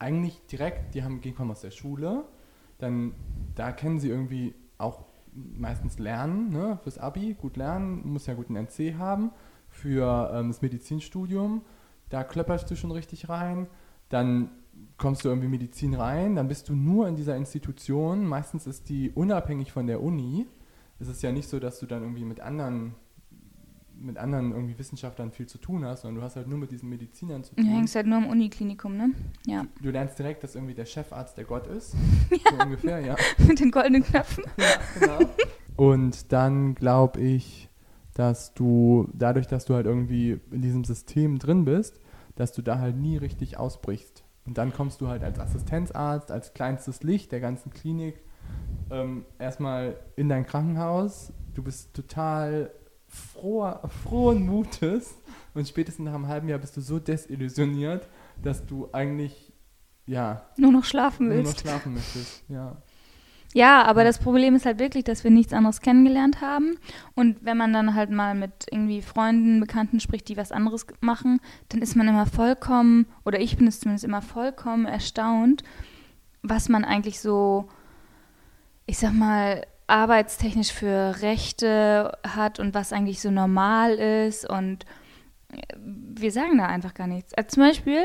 [0.00, 2.24] eigentlich direkt, die haben, kommen aus der Schule,
[2.78, 3.14] dann
[3.54, 8.56] da kennen sie irgendwie auch meistens lernen, ne, fürs Abi, gut lernen, muss ja guten
[8.56, 9.30] NC haben,
[9.68, 11.62] für ähm, das Medizinstudium,
[12.08, 13.68] da klöpperst du schon richtig rein,
[14.08, 14.50] dann
[14.96, 18.26] kommst du irgendwie Medizin rein, dann bist du nur in dieser Institution.
[18.26, 20.48] Meistens ist die unabhängig von der Uni.
[20.98, 22.96] Es ist ja nicht so, dass du dann irgendwie mit anderen
[24.00, 26.88] mit anderen irgendwie Wissenschaftlern viel zu tun hast, sondern du hast halt nur mit diesen
[26.88, 27.64] Medizinern zu tun.
[27.64, 29.10] Du hängst halt nur im Uniklinikum, ne?
[29.46, 29.62] Ja.
[29.76, 31.94] Du, du lernst direkt, dass irgendwie der Chefarzt der Gott ist.
[32.30, 32.38] ja.
[32.50, 33.16] So ungefähr, ja.
[33.38, 34.44] mit den goldenen Knöpfen.
[34.56, 34.66] ja,
[34.98, 35.30] genau.
[35.76, 37.68] Und dann glaube ich,
[38.14, 42.00] dass du dadurch, dass du halt irgendwie in diesem System drin bist,
[42.36, 44.24] dass du da halt nie richtig ausbrichst.
[44.46, 48.20] Und dann kommst du halt als Assistenzarzt, als kleinstes Licht der ganzen Klinik
[48.90, 51.32] ähm, erstmal in dein Krankenhaus.
[51.54, 52.70] Du bist total
[53.10, 55.14] froher, frohen Mutes
[55.54, 58.08] und spätestens nach einem halben Jahr bist du so desillusioniert,
[58.42, 59.52] dass du eigentlich
[60.06, 61.44] ja nur noch schlafen willst.
[61.44, 62.76] Nur noch schlafen möchtest, ja.
[63.52, 66.76] Ja, aber das Problem ist halt wirklich, dass wir nichts anderes kennengelernt haben.
[67.16, 71.40] Und wenn man dann halt mal mit irgendwie Freunden, Bekannten spricht, die was anderes machen,
[71.68, 75.64] dann ist man immer vollkommen, oder ich bin es zumindest immer vollkommen erstaunt,
[76.42, 77.68] was man eigentlich so,
[78.86, 84.48] ich sag mal, arbeitstechnisch für Rechte hat und was eigentlich so normal ist.
[84.48, 84.84] Und
[85.76, 87.34] wir sagen da einfach gar nichts.
[87.34, 88.04] Also zum Beispiel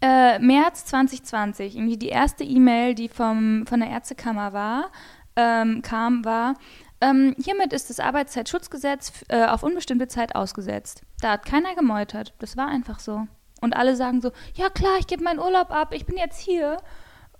[0.00, 4.90] äh, März 2020, irgendwie die erste E-Mail, die vom, von der Ärztekammer war,
[5.36, 6.54] ähm, kam, war,
[7.00, 11.02] ähm, hiermit ist das Arbeitszeitschutzgesetz äh, auf unbestimmte Zeit ausgesetzt.
[11.20, 12.34] Da hat keiner gemeutert.
[12.38, 13.26] Das war einfach so.
[13.60, 16.78] Und alle sagen so, ja klar, ich gebe meinen Urlaub ab, ich bin jetzt hier.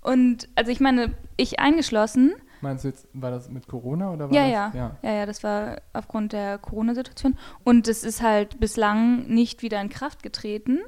[0.03, 2.35] Und also ich meine, ich eingeschlossen.
[2.61, 4.75] Meinst du jetzt, war das mit Corona oder war ja, das?
[4.75, 7.37] Ja, ja, ja, ja, das war aufgrund der Corona-Situation.
[7.65, 10.81] Und es ist halt bislang nicht wieder in Kraft getreten.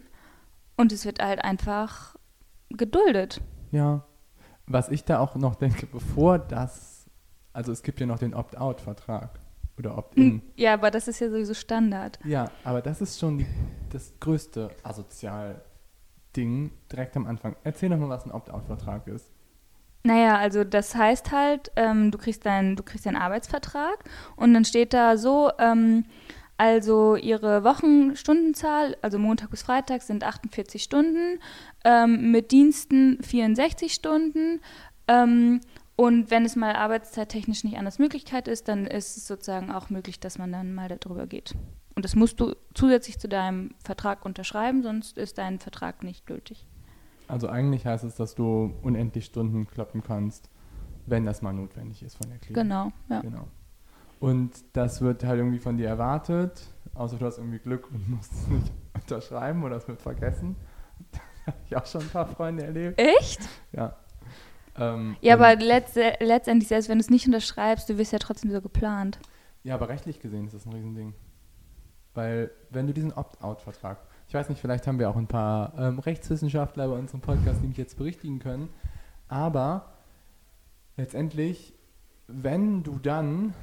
[0.77, 2.17] Und es wird halt einfach
[2.71, 3.41] geduldet.
[3.73, 4.05] Ja.
[4.67, 7.07] Was ich da auch noch denke, bevor das,
[7.53, 9.41] also es gibt ja noch den Opt-out-Vertrag
[9.79, 10.25] oder Opt-in.
[10.25, 12.19] Hm, ja, aber das ist ja sowieso Standard.
[12.25, 13.47] Ja, aber das ist schon die,
[13.91, 17.57] das größte Asozial-Ding direkt am Anfang.
[17.65, 19.33] Erzähl doch mal, was ein Opt-out-Vertrag ist.
[20.05, 24.05] Naja, also das heißt halt, ähm, du kriegst deinen, du kriegst deinen Arbeitsvertrag
[24.37, 26.05] und dann steht da so, ähm,
[26.57, 31.39] also ihre Wochenstundenzahl, also Montag bis Freitag sind 48 Stunden,
[31.85, 34.61] ähm, mit Diensten 64 Stunden.
[35.07, 35.61] Ähm,
[35.95, 40.21] und wenn es mal arbeitszeittechnisch nicht anders Möglichkeit ist, dann ist es sozusagen auch möglich,
[40.21, 41.55] dass man dann mal darüber geht.
[41.95, 46.67] Und das musst du zusätzlich zu deinem Vertrag unterschreiben, sonst ist dein Vertrag nicht gültig.
[47.29, 50.51] Also eigentlich heißt es, dass du unendlich Stunden kloppen kannst,
[51.07, 52.55] wenn das mal notwendig ist von der Klinik.
[52.63, 53.21] Genau, ja.
[53.21, 53.47] Genau.
[54.19, 58.33] Und das wird halt irgendwie von dir erwartet, außer du hast irgendwie Glück und musst
[58.33, 60.57] es nicht unterschreiben oder es wird vergessen.
[61.49, 63.01] Das habe ich auch schon ein paar Freunde erlebt.
[63.01, 63.41] Echt?
[63.73, 63.97] Ja.
[64.77, 68.51] Ähm, ja, aber letzt, letztendlich, selbst wenn du es nicht unterschreibst, du wirst ja trotzdem
[68.51, 69.19] so geplant.
[69.65, 71.15] Ja, aber rechtlich gesehen ist das ein Riesending.
[72.13, 73.99] weil wenn du diesen Opt-out-Vertrag,
[74.29, 77.67] ich weiß nicht, vielleicht haben wir auch ein paar ähm, Rechtswissenschaftler bei unserem Podcast, die
[77.67, 78.69] mich jetzt berichtigen können,
[79.29, 79.93] aber
[80.97, 81.75] letztendlich,
[82.27, 83.55] wenn du dann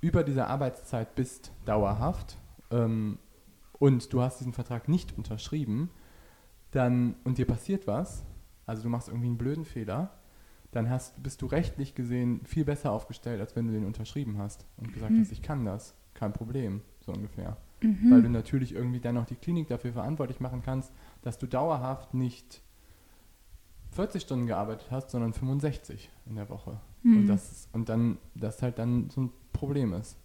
[0.00, 2.38] über diese Arbeitszeit bist, dauerhaft,
[2.70, 3.18] ähm,
[3.78, 5.90] und du hast diesen Vertrag nicht unterschrieben,
[6.70, 8.24] dann und dir passiert was,
[8.66, 10.10] also du machst irgendwie einen blöden Fehler,
[10.70, 14.64] dann hast, bist du rechtlich gesehen viel besser aufgestellt, als wenn du den unterschrieben hast
[14.78, 15.20] und gesagt Mhm.
[15.20, 17.56] hast, ich kann das, kein Problem, so ungefähr.
[17.84, 18.10] Mhm.
[18.10, 22.14] Weil du natürlich irgendwie dann noch die Klinik dafür verantwortlich machen kannst, dass du dauerhaft
[22.14, 22.60] nicht
[23.92, 26.80] 40 Stunden gearbeitet hast, sondern 65 in der Woche.
[27.04, 27.26] Und, Mhm.
[27.26, 30.16] das, ist- und dann, das halt dann so ein Problem ist.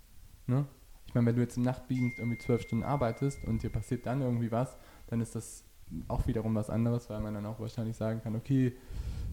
[0.47, 0.65] Ne?
[1.05, 4.21] Ich meine, wenn du jetzt im Nachtdienst irgendwie zwölf Stunden arbeitest und dir passiert dann
[4.21, 4.75] irgendwie was,
[5.07, 5.63] dann ist das
[6.07, 8.73] auch wiederum was anderes, weil man dann auch wahrscheinlich sagen kann, okay,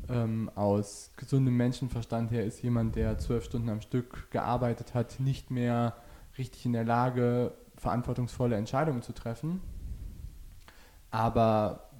[0.08, 5.50] ähm, aus gesundem Menschenverstand her ist jemand, der zwölf Stunden am Stück gearbeitet hat, nicht
[5.50, 5.96] mehr
[6.38, 9.60] richtig in der Lage, verantwortungsvolle Entscheidungen zu treffen.
[11.10, 11.90] Aber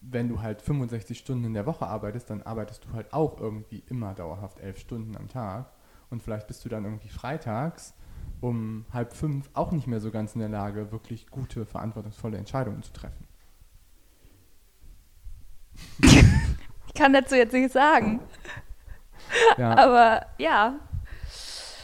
[0.00, 3.82] wenn du halt 65 Stunden in der Woche arbeitest, dann arbeitest du halt auch irgendwie
[3.88, 5.72] immer dauerhaft elf Stunden am Tag.
[6.10, 7.94] Und vielleicht bist du dann irgendwie freitags
[8.40, 12.82] um halb fünf auch nicht mehr so ganz in der Lage, wirklich gute, verantwortungsvolle Entscheidungen
[12.82, 13.26] zu treffen.
[16.86, 18.20] Ich kann dazu jetzt nichts sagen.
[19.58, 20.78] Ja, Aber ja,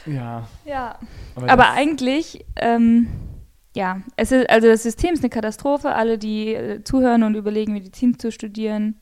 [0.06, 0.48] ja.
[0.64, 0.98] ja.
[1.34, 3.08] Aber, Aber eigentlich, ähm,
[3.74, 5.94] ja, es ist, also das System ist eine Katastrophe.
[5.94, 9.00] Alle, die äh, zuhören und überlegen, Medizin zu studieren,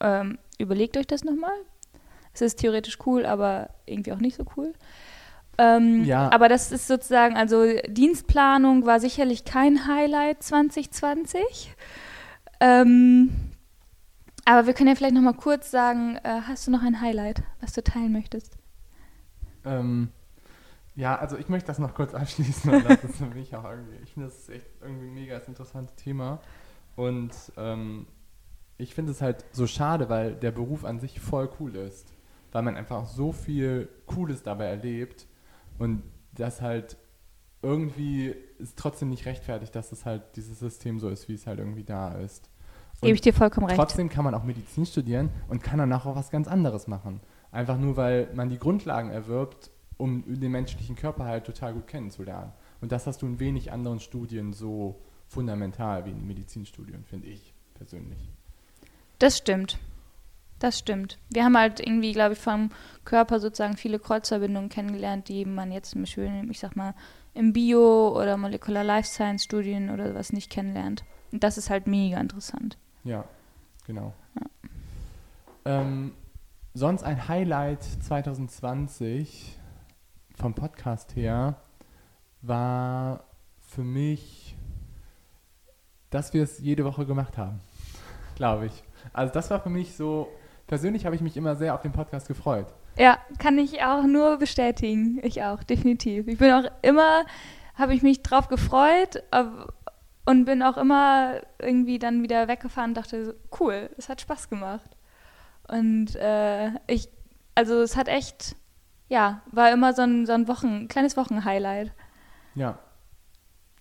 [0.00, 1.52] ähm, überlegt euch das nochmal.
[2.32, 4.72] Es ist theoretisch cool, aber irgendwie auch nicht so cool.
[5.58, 6.30] Ähm, Ja.
[6.32, 11.74] Aber das ist sozusagen, also Dienstplanung war sicherlich kein Highlight 2020.
[12.60, 13.30] Ähm,
[14.44, 17.72] aber wir können ja vielleicht nochmal kurz sagen, äh, hast du noch ein Highlight, was
[17.72, 18.56] du teilen möchtest?
[19.64, 20.10] Ähm,
[20.96, 23.96] ja, also ich möchte das noch kurz abschließen, weil das ist für mich auch irgendwie,
[24.02, 26.40] ich finde das ist echt irgendwie ein mega interessantes Thema.
[26.96, 28.06] Und ähm,
[28.78, 32.12] ich finde es halt so schade, weil der Beruf an sich voll cool ist.
[32.52, 35.26] Weil man einfach so viel Cooles dabei erlebt
[35.78, 36.96] und das halt
[37.60, 41.58] irgendwie ist trotzdem nicht rechtfertigt, dass es halt dieses System so ist, wie es halt
[41.58, 42.48] irgendwie da ist.
[43.02, 43.76] Gebe ich dir vollkommen recht.
[43.76, 47.20] Trotzdem kann man auch Medizin studieren und kann danach auch was ganz anderes machen.
[47.50, 52.52] Einfach nur, weil man die Grundlagen erwirbt, um den menschlichen Körper halt total gut kennenzulernen.
[52.80, 57.54] Und das hast du in wenig anderen Studien so fundamental wie in Medizinstudien, finde ich
[57.74, 58.30] persönlich.
[59.18, 59.78] Das stimmt.
[60.58, 61.18] Das stimmt.
[61.28, 62.70] Wir haben halt irgendwie, glaube ich, vom
[63.04, 66.94] Körper sozusagen viele Kreuzverbindungen kennengelernt, die man jetzt zum Beispiel, ich sag mal,
[67.34, 71.04] im Bio- oder Molecular Life Science Studien oder was nicht kennenlernt.
[71.32, 72.78] Und das ist halt mega interessant.
[73.04, 73.24] Ja,
[73.86, 74.14] genau.
[75.66, 76.12] Ähm,
[76.72, 79.55] sonst ein Highlight 2020
[80.36, 81.56] vom Podcast her
[82.42, 83.24] war
[83.60, 84.56] für mich,
[86.10, 87.60] dass wir es jede Woche gemacht haben,
[88.36, 88.84] glaube ich.
[89.12, 90.28] Also das war für mich so,
[90.66, 92.72] persönlich habe ich mich immer sehr auf den Podcast gefreut.
[92.98, 95.20] Ja, kann ich auch nur bestätigen.
[95.22, 96.28] Ich auch, definitiv.
[96.28, 97.24] Ich bin auch immer,
[97.74, 99.22] habe ich mich drauf gefreut
[100.24, 104.48] und bin auch immer irgendwie dann wieder weggefahren und dachte, so, cool, es hat Spaß
[104.48, 104.96] gemacht.
[105.68, 107.08] Und äh, ich,
[107.54, 108.56] also es hat echt,
[109.08, 111.92] ja, war immer so ein, so ein Wochen, kleines Wochenhighlight.
[112.54, 112.78] Ja,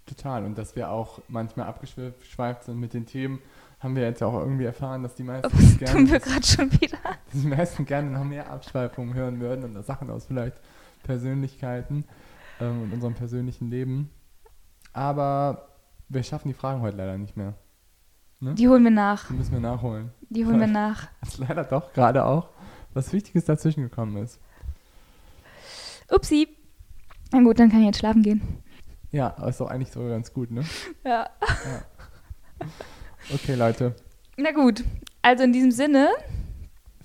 [0.05, 0.45] total.
[0.45, 3.39] Und dass wir auch manchmal abgeschweift sind mit den Themen,
[3.79, 6.97] haben wir jetzt auch irgendwie erfahren, dass die meisten Tun gerne wir gerade schon wieder.
[7.33, 10.57] die meisten gerne noch mehr Abschweifungen hören würden und Sachen aus vielleicht
[11.03, 12.05] Persönlichkeiten
[12.59, 14.09] ähm, und unserem persönlichen Leben.
[14.93, 15.69] Aber
[16.07, 17.53] wir schaffen die Fragen heute leider nicht mehr.
[18.41, 19.27] Die holen wir nach.
[19.27, 20.11] Die müssen wir nachholen.
[20.29, 21.07] Die holen wir nach.
[21.21, 22.49] Was leider doch gerade auch
[22.93, 24.39] was Wichtiges dazwischen gekommen ist.
[26.09, 26.47] Upsi.
[27.31, 28.41] Na gut, dann kann ich jetzt schlafen gehen.
[29.11, 30.63] Ja, aber ist doch eigentlich so ganz gut, ne?
[31.05, 31.29] Ja.
[33.33, 33.95] Okay, Leute.
[34.37, 34.83] Na gut.
[35.21, 36.09] Also in diesem Sinne,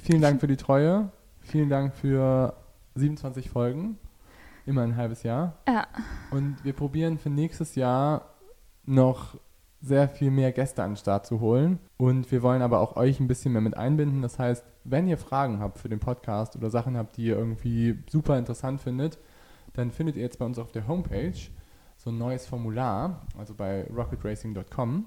[0.03, 1.11] Vielen Dank für die Treue.
[1.41, 2.55] Vielen Dank für
[2.95, 3.99] 27 Folgen.
[4.67, 5.59] Immer ein halbes Jahr.
[5.69, 5.87] ja.
[6.31, 8.35] Und wir probieren für nächstes Jahr
[8.85, 9.37] noch
[9.81, 11.79] sehr viel mehr Gäste an den Start zu holen.
[11.97, 14.23] Und wir wollen aber auch euch ein bisschen mehr mit einbinden.
[14.23, 17.99] Das heißt, wenn ihr Fragen habt für den Podcast oder Sachen habt, die ihr irgendwie
[18.09, 19.19] super interessant findet,
[19.73, 21.35] dann findet ihr jetzt bei uns auf der Homepage
[21.97, 25.07] so ein neues Formular, also bei rocketracing.com,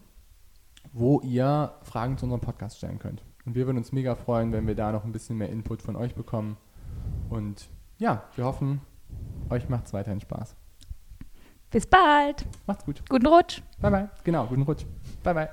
[0.92, 3.24] wo ihr Fragen zu unserem Podcast stellen könnt.
[3.46, 5.96] Und wir würden uns mega freuen, wenn wir da noch ein bisschen mehr Input von
[5.96, 6.58] euch bekommen.
[7.30, 8.82] Und ja, wir hoffen,
[9.50, 10.56] euch macht es weiterhin Spaß.
[11.74, 12.46] Bis bald.
[12.68, 13.02] Macht's gut.
[13.10, 13.62] Guten Rutsch.
[13.82, 14.10] Bye bye.
[14.24, 14.86] Genau, guten Rutsch.
[15.24, 15.50] Bye bye.